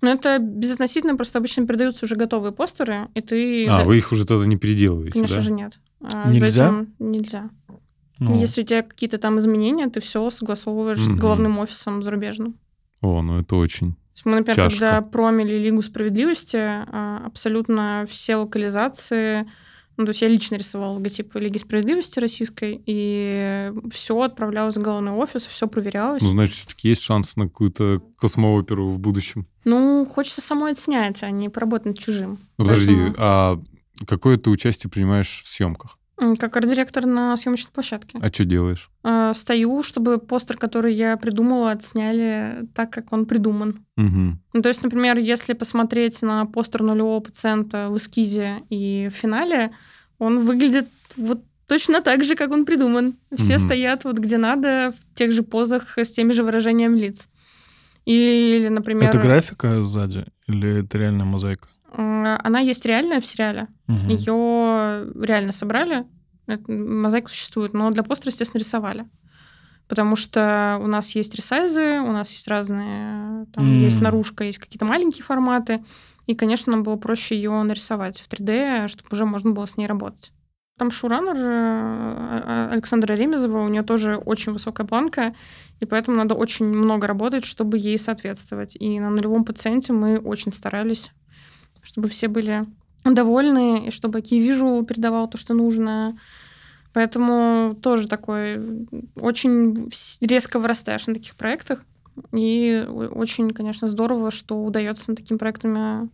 Ну, 0.00 0.10
это 0.10 0.38
безотносительно, 0.38 1.16
просто 1.16 1.38
обычно 1.38 1.66
передаются 1.66 2.06
уже 2.06 2.16
готовые 2.16 2.52
постеры, 2.52 3.08
и 3.14 3.20
ты... 3.20 3.66
А, 3.66 3.84
вы 3.84 3.98
их 3.98 4.12
уже 4.12 4.24
тогда 4.24 4.46
не 4.46 4.56
переделываете, 4.56 5.12
Конечно 5.12 5.36
да? 5.36 5.42
же 5.42 5.52
нет. 5.52 5.78
А 6.00 6.30
нельзя? 6.30 6.86
Нельзя. 6.98 7.50
Ну. 8.18 8.38
Если 8.38 8.62
у 8.62 8.64
тебя 8.64 8.82
какие-то 8.82 9.18
там 9.18 9.38
изменения, 9.38 9.88
ты 9.88 10.00
все 10.00 10.28
согласовываешь 10.30 10.98
угу. 10.98 11.10
с 11.10 11.14
главным 11.16 11.58
офисом 11.58 12.02
зарубежным. 12.02 12.58
О, 13.00 13.22
ну 13.22 13.40
это 13.40 13.56
очень. 13.56 13.96
Мы, 14.24 14.38
например, 14.38 14.56
тяжко. 14.56 14.80
когда 14.80 15.00
промили 15.00 15.56
Лигу 15.56 15.80
справедливости, 15.80 16.58
а, 16.58 17.22
абсолютно 17.24 18.06
все 18.08 18.36
локализации, 18.36 19.46
ну, 19.96 20.04
то 20.06 20.10
есть 20.10 20.22
я 20.22 20.28
лично 20.28 20.56
рисовала 20.56 20.94
логотип 20.94 21.34
Лиги 21.36 21.58
справедливости 21.58 22.18
российской, 22.18 22.82
и 22.86 23.72
все 23.90 24.20
отправлялось 24.20 24.76
в 24.76 24.82
главный 24.82 25.12
офис, 25.12 25.46
все 25.46 25.68
проверялось. 25.68 26.22
Ну, 26.22 26.30
значит, 26.30 26.54
все-таки 26.54 26.88
есть 26.88 27.02
шанс 27.02 27.36
на 27.36 27.48
какую-то 27.48 28.02
космооперу 28.18 28.88
в 28.88 28.98
будущем. 28.98 29.46
Ну, 29.64 30.06
хочется 30.06 30.40
самой 30.40 30.72
отснять, 30.72 31.22
а 31.22 31.30
не 31.30 31.48
поработать 31.48 31.86
над 31.86 31.98
чужим. 31.98 32.38
Ну, 32.56 32.64
подожди, 32.64 32.94
Поэтому... 32.94 33.14
а 33.18 33.62
какое 34.06 34.38
ты 34.38 34.50
участие 34.50 34.90
принимаешь 34.90 35.42
в 35.44 35.48
съемках? 35.48 35.98
Как 36.38 36.56
арт-директор 36.56 37.06
на 37.06 37.36
съемочной 37.36 37.72
площадке. 37.72 38.18
А 38.20 38.28
что 38.28 38.44
делаешь? 38.44 38.90
Э, 39.02 39.32
стою, 39.34 39.82
чтобы 39.82 40.18
постер, 40.18 40.58
который 40.58 40.92
я 40.92 41.16
придумала, 41.16 41.70
отсняли 41.70 42.68
так, 42.74 42.90
как 42.90 43.12
он 43.12 43.24
придуман. 43.24 43.86
Угу. 43.96 44.38
Ну, 44.52 44.62
то 44.62 44.68
есть, 44.68 44.82
например, 44.82 45.16
если 45.18 45.54
посмотреть 45.54 46.20
на 46.22 46.44
постер 46.46 46.82
нулевого 46.82 47.20
пациента 47.20 47.88
в 47.88 47.96
эскизе 47.96 48.62
и 48.68 49.08
в 49.10 49.16
финале, 49.16 49.70
он 50.18 50.40
выглядит 50.40 50.88
вот 51.16 51.42
точно 51.66 52.02
так 52.02 52.24
же, 52.24 52.34
как 52.34 52.50
он 52.50 52.66
придуман. 52.66 53.14
Все 53.34 53.56
Мгм. 53.56 53.66
стоят 53.66 54.04
вот 54.04 54.18
где 54.18 54.36
надо, 54.36 54.92
в 54.92 55.14
тех 55.14 55.32
же 55.32 55.42
позах, 55.42 55.96
с 55.96 56.10
теми 56.10 56.32
же 56.32 56.42
выражениями 56.42 56.98
лиц. 56.98 57.28
Или, 58.04 58.68
например, 58.68 59.08
Это 59.08 59.18
графика 59.18 59.82
сзади 59.82 60.26
или 60.48 60.84
это 60.84 60.98
реальная 60.98 61.24
мозаика? 61.24 61.68
Она 61.92 62.60
есть 62.60 62.84
реальная 62.86 63.20
в 63.20 63.26
сериале. 63.26 63.68
Мгм. 63.86 64.08
Ее 64.08 65.12
реально 65.22 65.52
собрали. 65.52 66.06
Мозаика 66.46 67.28
существует, 67.28 67.74
но 67.74 67.90
для 67.90 68.02
постера, 68.02 68.30
естественно, 68.30 68.60
рисовали. 68.60 69.06
Потому 69.88 70.14
что 70.14 70.78
у 70.80 70.86
нас 70.86 71.14
есть 71.16 71.34
ресайзы, 71.34 72.00
у 72.00 72.12
нас 72.12 72.30
есть 72.30 72.46
разные... 72.46 73.46
Там 73.52 73.64
М. 73.64 73.80
есть 73.80 74.00
наружка, 74.00 74.44
есть 74.44 74.58
какие-то 74.58 74.84
маленькие 74.84 75.24
форматы. 75.24 75.84
И, 76.26 76.36
конечно, 76.36 76.70
нам 76.70 76.84
было 76.84 76.94
проще 76.94 77.34
ее 77.34 77.50
нарисовать 77.62 78.20
в 78.20 78.28
3D, 78.28 78.86
чтобы 78.86 79.08
уже 79.10 79.24
можно 79.24 79.50
было 79.50 79.66
с 79.66 79.76
ней 79.76 79.86
работать. 79.86 80.32
Там 80.78 80.90
шоураннер 80.90 81.36
э, 81.36 82.68
Александра 82.72 83.14
Ремезова, 83.14 83.58
у 83.58 83.68
нее 83.68 83.82
тоже 83.82 84.16
очень 84.16 84.52
высокая 84.52 84.86
планка, 84.86 85.34
и 85.80 85.84
поэтому 85.84 86.16
надо 86.16 86.34
очень 86.34 86.66
много 86.66 87.06
работать, 87.06 87.44
чтобы 87.44 87.76
ей 87.76 87.98
соответствовать. 87.98 88.76
И 88.76 88.98
на 89.00 89.10
нулевом 89.10 89.44
пациенте 89.44 89.92
мы 89.92 90.18
очень 90.18 90.52
старались, 90.52 91.10
чтобы 91.82 92.08
все 92.08 92.28
были 92.28 92.66
довольны, 93.04 93.86
и 93.86 93.90
чтобы 93.90 94.20
Key 94.20 94.84
передавал 94.84 95.28
то, 95.28 95.38
что 95.38 95.54
нужно. 95.54 96.18
Поэтому 96.92 97.74
тоже 97.80 98.08
такой 98.08 98.86
очень 99.16 99.90
резко 100.20 100.58
вырастаешь 100.58 101.06
на 101.06 101.14
таких 101.14 101.36
проектах. 101.36 101.84
И 102.32 102.84
очень, 103.12 103.50
конечно, 103.50 103.88
здорово, 103.88 104.30
что 104.30 104.62
удается 104.62 105.10
над 105.10 105.18
такими 105.18 105.38
проектами 105.38 106.10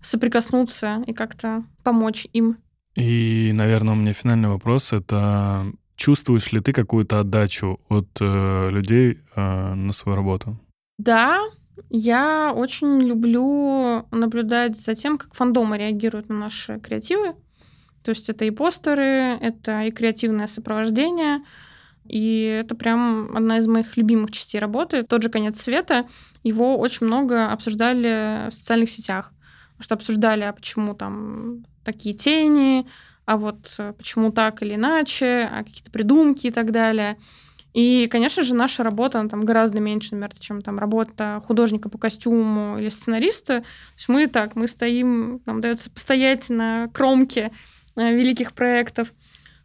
соприкоснуться 0.00 1.02
и 1.06 1.12
как-то 1.12 1.64
помочь 1.82 2.26
им. 2.32 2.58
И, 2.94 3.50
наверное, 3.52 3.94
у 3.94 3.96
меня 3.96 4.12
финальный 4.12 4.48
вопрос. 4.48 4.92
Это 4.92 5.72
чувствуешь 5.96 6.52
ли 6.52 6.60
ты 6.60 6.72
какую-то 6.72 7.20
отдачу 7.20 7.80
от 7.88 8.08
э, 8.20 8.68
людей 8.70 9.18
э, 9.34 9.74
на 9.74 9.92
свою 9.92 10.16
работу? 10.16 10.60
Да, 10.98 11.40
я 11.90 12.52
очень 12.54 13.00
люблю 13.00 14.06
наблюдать 14.10 14.78
за 14.78 14.94
тем, 14.94 15.18
как 15.18 15.34
фандомы 15.34 15.78
реагируют 15.78 16.28
на 16.28 16.38
наши 16.38 16.78
креативы. 16.80 17.34
То 18.02 18.10
есть 18.10 18.28
это 18.28 18.44
и 18.44 18.50
постеры, 18.50 19.38
это 19.40 19.84
и 19.84 19.90
креативное 19.90 20.46
сопровождение. 20.46 21.40
И 22.06 22.42
это 22.42 22.74
прям 22.74 23.34
одна 23.34 23.58
из 23.58 23.66
моих 23.66 23.96
любимых 23.96 24.30
частей 24.30 24.58
работы. 24.58 25.04
Тот 25.04 25.22
же 25.22 25.30
«Конец 25.30 25.60
света», 25.60 26.06
его 26.42 26.78
очень 26.78 27.06
много 27.06 27.50
обсуждали 27.50 28.50
в 28.50 28.54
социальных 28.54 28.90
сетях. 28.90 29.32
Что 29.80 29.94
обсуждали, 29.94 30.42
а 30.42 30.52
почему 30.52 30.94
там 30.94 31.64
такие 31.82 32.14
тени, 32.14 32.86
а 33.24 33.36
вот 33.36 33.74
э, 33.78 33.92
почему 33.96 34.30
так 34.30 34.62
или 34.62 34.74
иначе, 34.74 35.48
а 35.50 35.64
какие-то 35.64 35.90
придумки 35.90 36.48
и 36.48 36.50
так 36.50 36.70
далее. 36.70 37.18
И, 37.74 38.06
конечно 38.06 38.44
же, 38.44 38.54
наша 38.54 38.84
работа, 38.84 39.18
она 39.18 39.28
там 39.28 39.44
гораздо 39.44 39.80
меньше, 39.80 40.14
например, 40.14 40.38
чем 40.38 40.62
там 40.62 40.78
работа 40.78 41.42
художника 41.44 41.88
по 41.88 41.98
костюму 41.98 42.78
или 42.78 42.88
сценариста. 42.88 43.60
То 43.60 43.66
есть 43.96 44.08
мы 44.08 44.28
так, 44.28 44.54
мы 44.54 44.68
стоим, 44.68 45.42
нам 45.44 45.60
дается 45.60 45.90
постоять 45.90 46.48
на 46.50 46.88
кромке 46.94 47.50
э, 47.96 48.14
великих 48.14 48.52
проектов. 48.52 49.12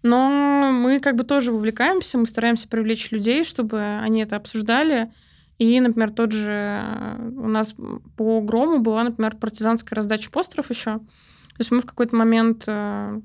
Но 0.02 0.72
мы 0.74 1.00
как 1.00 1.18
бы 1.18 1.24
тоже 1.24 1.52
вовлекаемся, 1.52 2.18
мы 2.18 2.26
стараемся 2.26 2.68
привлечь 2.68 3.12
людей, 3.12 3.44
чтобы 3.44 3.80
они 4.02 4.22
это 4.22 4.38
обсуждали. 4.38 5.14
И, 5.60 5.80
например, 5.80 6.10
тот 6.10 6.32
же 6.32 6.50
э, 6.52 7.32
у 7.38 7.48
нас 7.48 7.76
по 8.18 8.42
Грому 8.42 8.80
была, 8.80 9.04
например, 9.04 9.36
партизанская 9.36 9.96
раздача 9.96 10.32
постеров 10.32 10.72
еще. 10.72 10.98
То 10.98 11.60
есть 11.60 11.70
мы 11.70 11.82
в 11.82 11.86
какой-то 11.86 12.16
момент 12.16 12.64
э, 12.66 13.22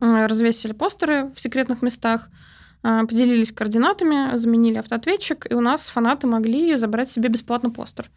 развесили 0.00 0.72
постеры 0.72 1.30
в 1.34 1.38
секретных 1.38 1.82
местах, 1.82 2.30
поделились 2.82 3.52
координатами, 3.52 4.36
заменили 4.36 4.78
автоответчик, 4.78 5.50
и 5.50 5.54
у 5.54 5.60
нас 5.60 5.88
фанаты 5.88 6.26
могли 6.26 6.76
забрать 6.76 7.08
себе 7.08 7.28
бесплатно 7.28 7.70
постер. 7.70 8.10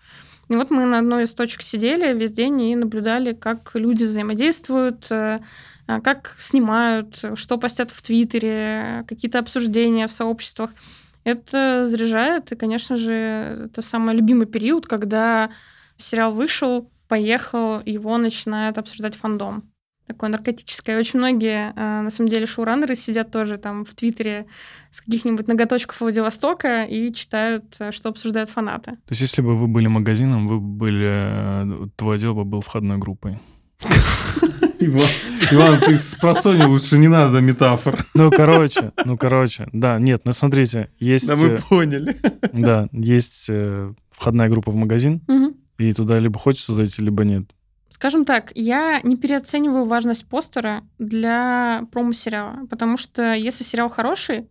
И 0.49 0.55
вот 0.55 0.71
мы 0.71 0.85
на 0.85 0.99
одной 0.99 1.23
из 1.23 1.33
точек 1.33 1.61
сидели 1.61 2.17
весь 2.17 2.31
день 2.31 2.61
и 2.61 2.75
наблюдали, 2.75 3.33
как 3.33 3.71
люди 3.75 4.03
взаимодействуют, 4.03 5.07
э, 5.09 5.39
э, 5.87 6.01
как 6.01 6.35
снимают, 6.37 7.23
что 7.35 7.57
постят 7.57 7.91
в 7.91 8.01
Твиттере, 8.01 9.05
какие-то 9.07 9.39
обсуждения 9.39 10.07
в 10.07 10.11
сообществах. 10.11 10.71
Это 11.23 11.87
заряжает, 11.87 12.51
и, 12.51 12.55
конечно 12.55 12.97
же, 12.97 13.13
это 13.65 13.81
самый 13.81 14.15
любимый 14.15 14.45
период, 14.45 14.87
когда 14.87 15.49
сериал 15.95 16.33
вышел, 16.33 16.89
поехал, 17.07 17.81
его 17.85 18.17
начинает 18.17 18.77
обсуждать 18.77 19.15
фандом. 19.15 19.72
Такое 20.05 20.29
наркотическое. 20.29 20.99
Очень 20.99 21.19
многие, 21.19 21.71
э, 21.75 22.01
на 22.01 22.09
самом 22.09 22.29
деле, 22.29 22.45
шоураннеры 22.45 22.93
сидят 22.95 23.31
тоже 23.31 23.55
там 23.57 23.85
в 23.85 23.93
Твиттере 23.93 24.47
с 24.91 24.99
каких-нибудь 24.99 25.47
ноготочков 25.47 26.01
Владивостока 26.01 26.83
и 26.83 27.13
читают, 27.13 27.75
э, 27.79 27.91
что 27.91 28.09
обсуждают 28.09 28.49
фанаты. 28.49 28.91
То 28.91 29.11
есть, 29.11 29.21
если 29.21 29.41
бы 29.41 29.57
вы 29.57 29.67
были 29.67 29.87
магазином, 29.87 30.47
вы 30.49 30.59
бы 30.59 30.67
были... 30.67 31.07
э, 31.09 31.87
Твой 31.95 32.17
отдел 32.17 32.35
бы 32.35 32.43
был 32.43 32.59
входной 32.59 32.97
группой. 32.97 33.39
Иван, 34.79 35.07
Иван, 35.51 35.79
ты 35.79 35.95
с 35.95 36.15
просони 36.15 36.63
лучше 36.63 36.97
не 36.97 37.07
надо 37.07 37.39
метафор. 37.39 38.05
Ну, 38.13 38.29
короче, 38.29 38.91
ну, 39.05 39.17
короче. 39.17 39.69
Да, 39.71 39.97
нет, 39.99 40.23
ну, 40.25 40.33
смотрите, 40.33 40.89
есть... 40.99 41.27
Да 41.27 41.37
мы 41.37 41.57
поняли. 41.57 42.17
Да, 42.51 42.89
есть 42.91 43.49
входная 44.11 44.49
группа 44.49 44.71
в 44.71 44.75
магазин, 44.75 45.21
и 45.77 45.93
туда 45.93 46.19
либо 46.19 46.37
хочется 46.37 46.73
зайти, 46.73 47.01
либо 47.01 47.23
нет. 47.23 47.45
Скажем 47.93 48.25
так, 48.25 48.51
я 48.55 49.01
не 49.03 49.15
переоцениваю 49.15 49.85
важность 49.85 50.27
постера 50.27 50.83
для 50.97 51.85
промо-сериала, 51.91 52.65
потому 52.67 52.97
что 52.97 53.33
если 53.33 53.63
сериал 53.63 53.87
хороший, 53.87 54.49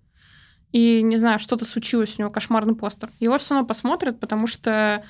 и, 0.71 1.03
не 1.03 1.17
знаю, 1.17 1.41
что-то 1.41 1.65
случилось, 1.65 2.15
у 2.17 2.23
него 2.23 2.31
кошмарный 2.31 2.77
постер, 2.77 3.11
его 3.19 3.37
все 3.39 3.55
равно 3.55 3.67
посмотрят, 3.67 4.21
потому 4.21 4.47
что, 4.47 5.05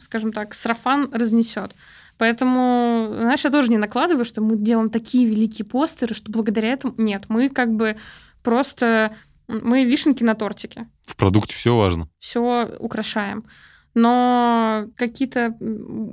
скажем 0.00 0.32
так, 0.32 0.54
сарафан 0.54 1.08
разнесет. 1.12 1.76
Поэтому, 2.16 3.10
знаешь, 3.12 3.44
я 3.44 3.50
тоже 3.50 3.70
не 3.70 3.78
накладываю, 3.78 4.24
что 4.24 4.40
мы 4.40 4.56
делаем 4.56 4.90
такие 4.90 5.24
великие 5.24 5.64
постеры, 5.64 6.16
что 6.16 6.32
благодаря 6.32 6.70
этому... 6.70 6.94
Нет, 6.96 7.26
мы 7.28 7.48
как 7.48 7.72
бы 7.72 7.96
просто... 8.42 9.14
Мы 9.46 9.84
вишенки 9.84 10.24
на 10.24 10.34
тортике 10.34 10.88
В 11.06 11.14
продукте 11.14 11.54
все 11.54 11.76
важно. 11.76 12.08
все 12.18 12.76
украшаем. 12.80 13.44
Но 13.94 14.86
какие-то 14.96 15.56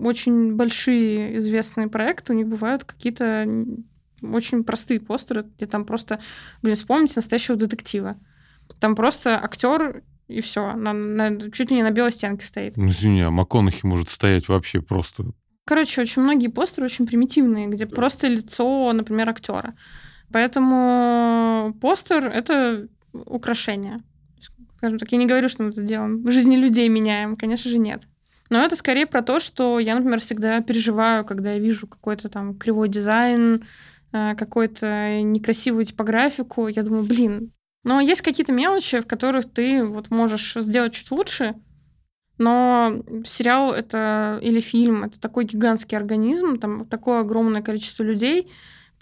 очень 0.01 0.55
большие 0.55 1.37
известные 1.37 1.87
проекты, 1.87 2.33
у 2.33 2.35
них 2.35 2.47
бывают 2.47 2.83
какие-то 2.83 3.47
очень 4.21 4.63
простые 4.63 4.99
постеры, 4.99 5.45
где 5.55 5.67
там 5.67 5.85
просто, 5.85 6.19
блин, 6.61 6.75
вспомните 6.75 7.13
настоящего 7.17 7.57
детектива. 7.57 8.17
Там 8.79 8.95
просто 8.95 9.39
актер 9.43 10.03
и 10.27 10.41
все, 10.41 10.73
чуть 11.53 11.69
ли 11.69 11.75
не 11.75 11.83
на 11.83 11.91
белой 11.91 12.11
стенке 12.11 12.45
стоит. 12.45 12.77
Ну, 12.77 12.87
извини, 12.87 13.21
а 13.21 13.29
МакКонахи 13.29 13.85
может 13.85 14.09
стоять 14.09 14.47
вообще 14.47 14.81
просто... 14.81 15.25
Короче, 15.67 16.01
очень 16.01 16.21
многие 16.21 16.47
постеры 16.47 16.85
очень 16.85 17.05
примитивные, 17.07 17.67
где 17.67 17.85
просто 17.85 18.27
лицо, 18.27 18.91
например, 18.93 19.29
актера. 19.29 19.75
Поэтому 20.31 21.75
постер 21.81 22.25
это 22.27 22.87
украшение. 23.13 23.99
Скажем 24.85 24.99
так, 24.99 25.11
я 25.11 25.17
не 25.17 25.25
говорю, 25.25 25.49
что 25.49 25.63
мы 25.63 25.69
это 25.69 25.81
делаем. 25.81 26.29
Жизни 26.29 26.55
людей 26.57 26.87
меняем, 26.89 27.35
конечно 27.35 27.71
же, 27.71 27.79
нет. 27.79 28.03
Но 28.51 28.63
это 28.63 28.75
скорее 28.75 29.07
про 29.07 29.23
то, 29.23 29.39
что 29.39 29.79
я, 29.79 29.95
например, 29.95 30.19
всегда 30.19 30.61
переживаю, 30.61 31.25
когда 31.25 31.53
я 31.53 31.59
вижу 31.59 31.87
какой-то 31.87 32.29
там 32.29 32.55
кривой 32.55 32.87
дизайн, 32.87 33.63
э, 34.13 34.35
какую-то 34.35 35.23
некрасивую 35.23 35.85
типографику. 35.85 36.67
Я 36.67 36.83
думаю, 36.83 37.01
блин. 37.01 37.51
Но 37.83 37.99
есть 37.99 38.21
какие-то 38.21 38.51
мелочи, 38.51 38.99
в 38.99 39.07
которых 39.07 39.51
ты 39.51 39.83
вот 39.83 40.11
можешь 40.11 40.53
сделать 40.53 40.93
чуть 40.93 41.09
лучше, 41.09 41.55
но 42.37 43.01
сериал 43.25 43.73
это 43.73 44.37
или 44.43 44.59
фильм 44.59 45.03
это 45.03 45.19
такой 45.19 45.45
гигантский 45.45 45.97
организм, 45.97 46.59
там 46.59 46.85
такое 46.85 47.21
огромное 47.21 47.63
количество 47.63 48.03
людей, 48.03 48.51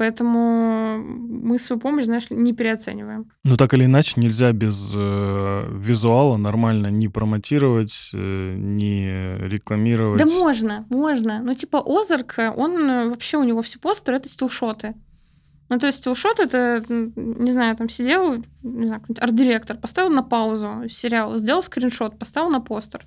поэтому 0.04 0.98
мы 0.98 1.58
свою 1.58 1.80
помощь, 1.80 2.04
знаешь, 2.04 2.30
не 2.30 2.52
переоцениваем. 2.52 3.32
Ну, 3.46 3.56
так 3.56 3.74
или 3.74 3.86
иначе, 3.86 4.20
нельзя 4.20 4.52
без 4.52 4.94
э, 4.94 5.68
визуала 5.72 6.36
нормально 6.36 6.88
не 6.88 7.08
промотировать, 7.08 8.10
э, 8.14 8.54
не 8.58 9.38
рекламировать. 9.48 10.20
Да 10.20 10.26
можно, 10.26 10.86
можно. 10.90 11.42
Ну, 11.42 11.54
типа 11.54 11.82
Озарк, 11.86 12.36
он 12.58 12.84
э, 12.84 13.08
вообще 13.08 13.38
у 13.38 13.44
него 13.44 13.62
все 13.62 13.80
постеры 13.80 14.18
это 14.18 14.28
стилшоты. 14.28 14.96
Ну, 15.70 15.80
то 15.80 15.88
есть 15.88 16.00
стилшот 16.00 16.42
это, 16.42 16.84
не 16.90 17.52
знаю, 17.52 17.78
там 17.78 17.88
сидел, 17.88 18.44
не 18.62 18.86
знаю, 18.86 19.00
какой-нибудь 19.00 19.24
арт-директор, 19.24 19.78
поставил 19.78 20.10
на 20.10 20.24
паузу 20.24 20.90
сериал, 20.90 21.38
сделал 21.38 21.64
скриншот, 21.64 22.20
поставил 22.20 22.50
на 22.50 22.60
постер. 22.60 23.06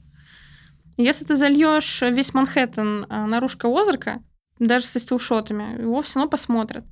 Если 0.96 1.26
ты 1.26 1.34
зальешь 1.34 2.00
весь 2.00 2.32
Манхэттен 2.32 3.04
а, 3.10 3.26
наружкой 3.26 3.70
Озарка, 3.70 4.22
даже 4.58 4.86
со 4.86 4.98
стилшотами, 4.98 5.80
его 5.82 6.02
все 6.02 6.18
равно 6.18 6.30
посмотрят. 6.30 6.84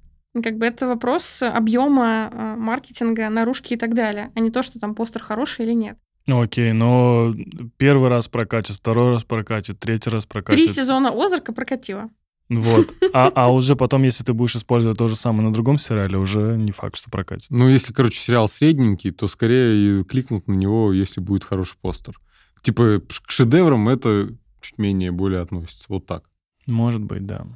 Как 0.43 0.59
бы 0.59 0.67
это 0.67 0.89
вопрос 0.89 1.43
объема 1.43 2.31
э, 2.33 2.55
маркетинга, 2.57 3.29
наружки 3.29 3.75
и 3.75 3.77
так 3.77 3.95
далее, 3.95 4.33
а 4.35 4.41
не 4.41 4.51
то, 4.51 4.63
что 4.63 4.81
там 4.81 4.95
постер 4.95 5.23
хороший 5.23 5.65
или 5.65 5.73
нет. 5.73 5.97
Ну 6.27 6.41
окей, 6.41 6.73
но 6.73 7.35
первый 7.77 8.09
раз 8.09 8.29
прокатит, 8.29 8.77
второй 8.77 9.13
раз 9.13 9.25
прокатит, 9.25 9.79
третий 9.79 10.11
раз 10.11 10.27
прокатит. 10.27 10.59
Три 10.59 10.69
сезона 10.69 11.11
Озарка 11.11 11.53
прокатило. 11.53 12.11
Вот. 12.49 12.93
А, 13.17 13.31
а 13.33 13.53
уже 13.53 13.77
потом, 13.77 14.03
если 14.03 14.25
ты 14.25 14.33
будешь 14.33 14.57
использовать 14.57 14.99
то 14.99 15.07
же 15.07 15.15
самое 15.15 15.47
на 15.47 15.53
другом 15.53 15.79
сериале, 15.79 16.19
уже 16.19 16.57
не 16.57 16.73
факт, 16.73 16.97
что 16.97 17.11
прокатит. 17.11 17.49
Ну, 17.51 17.69
если, 17.69 17.93
короче, 17.93 18.19
сериал 18.19 18.49
средненький, 18.49 19.13
то 19.13 19.29
скорее 19.29 20.01
и 20.01 20.05
кликнут 20.05 20.49
на 20.49 20.55
него, 20.55 20.93
если 20.93 21.21
будет 21.21 21.45
хороший 21.45 21.77
постер. 21.81 22.19
Типа 22.63 23.01
к 23.25 23.31
шедеврам 23.31 23.89
это 23.89 24.31
чуть 24.61 24.79
менее 24.79 25.13
более 25.13 25.43
относится. 25.43 25.85
Вот 25.89 26.07
так. 26.07 26.25
Может 26.67 27.03
быть, 27.03 27.27
да. 27.27 27.47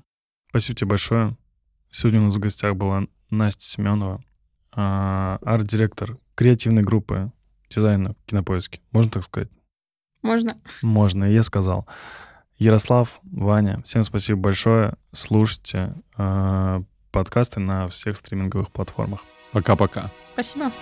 Спасибо 0.51 0.77
тебе 0.77 0.89
большое. 0.89 1.37
Сегодня 1.91 2.21
у 2.21 2.25
нас 2.25 2.35
в 2.35 2.39
гостях 2.39 2.77
была 2.77 3.05
Настя 3.31 3.65
Семенова, 3.65 4.23
а, 4.73 5.39
арт-директор 5.43 6.19
креативной 6.35 6.83
группы 6.83 7.33
дизайна 7.71 8.15
в 8.15 8.31
Кинопоиске. 8.31 8.81
Можно 8.93 9.11
так 9.13 9.25
сказать? 9.25 9.49
Можно. 10.23 10.57
Можно, 10.83 11.25
я 11.25 11.43
сказал. 11.43 11.87
Ярослав, 12.59 13.21
Ваня, 13.23 13.81
всем 13.83 14.03
спасибо 14.03 14.41
большое. 14.41 14.95
Слушайте 15.13 15.95
э, 16.17 16.83
подкасты 17.13 17.61
на 17.61 17.89
всех 17.89 18.17
стриминговых 18.17 18.73
платформах. 18.73 19.21
Пока-пока. 19.53 20.11
Спасибо. 20.35 20.73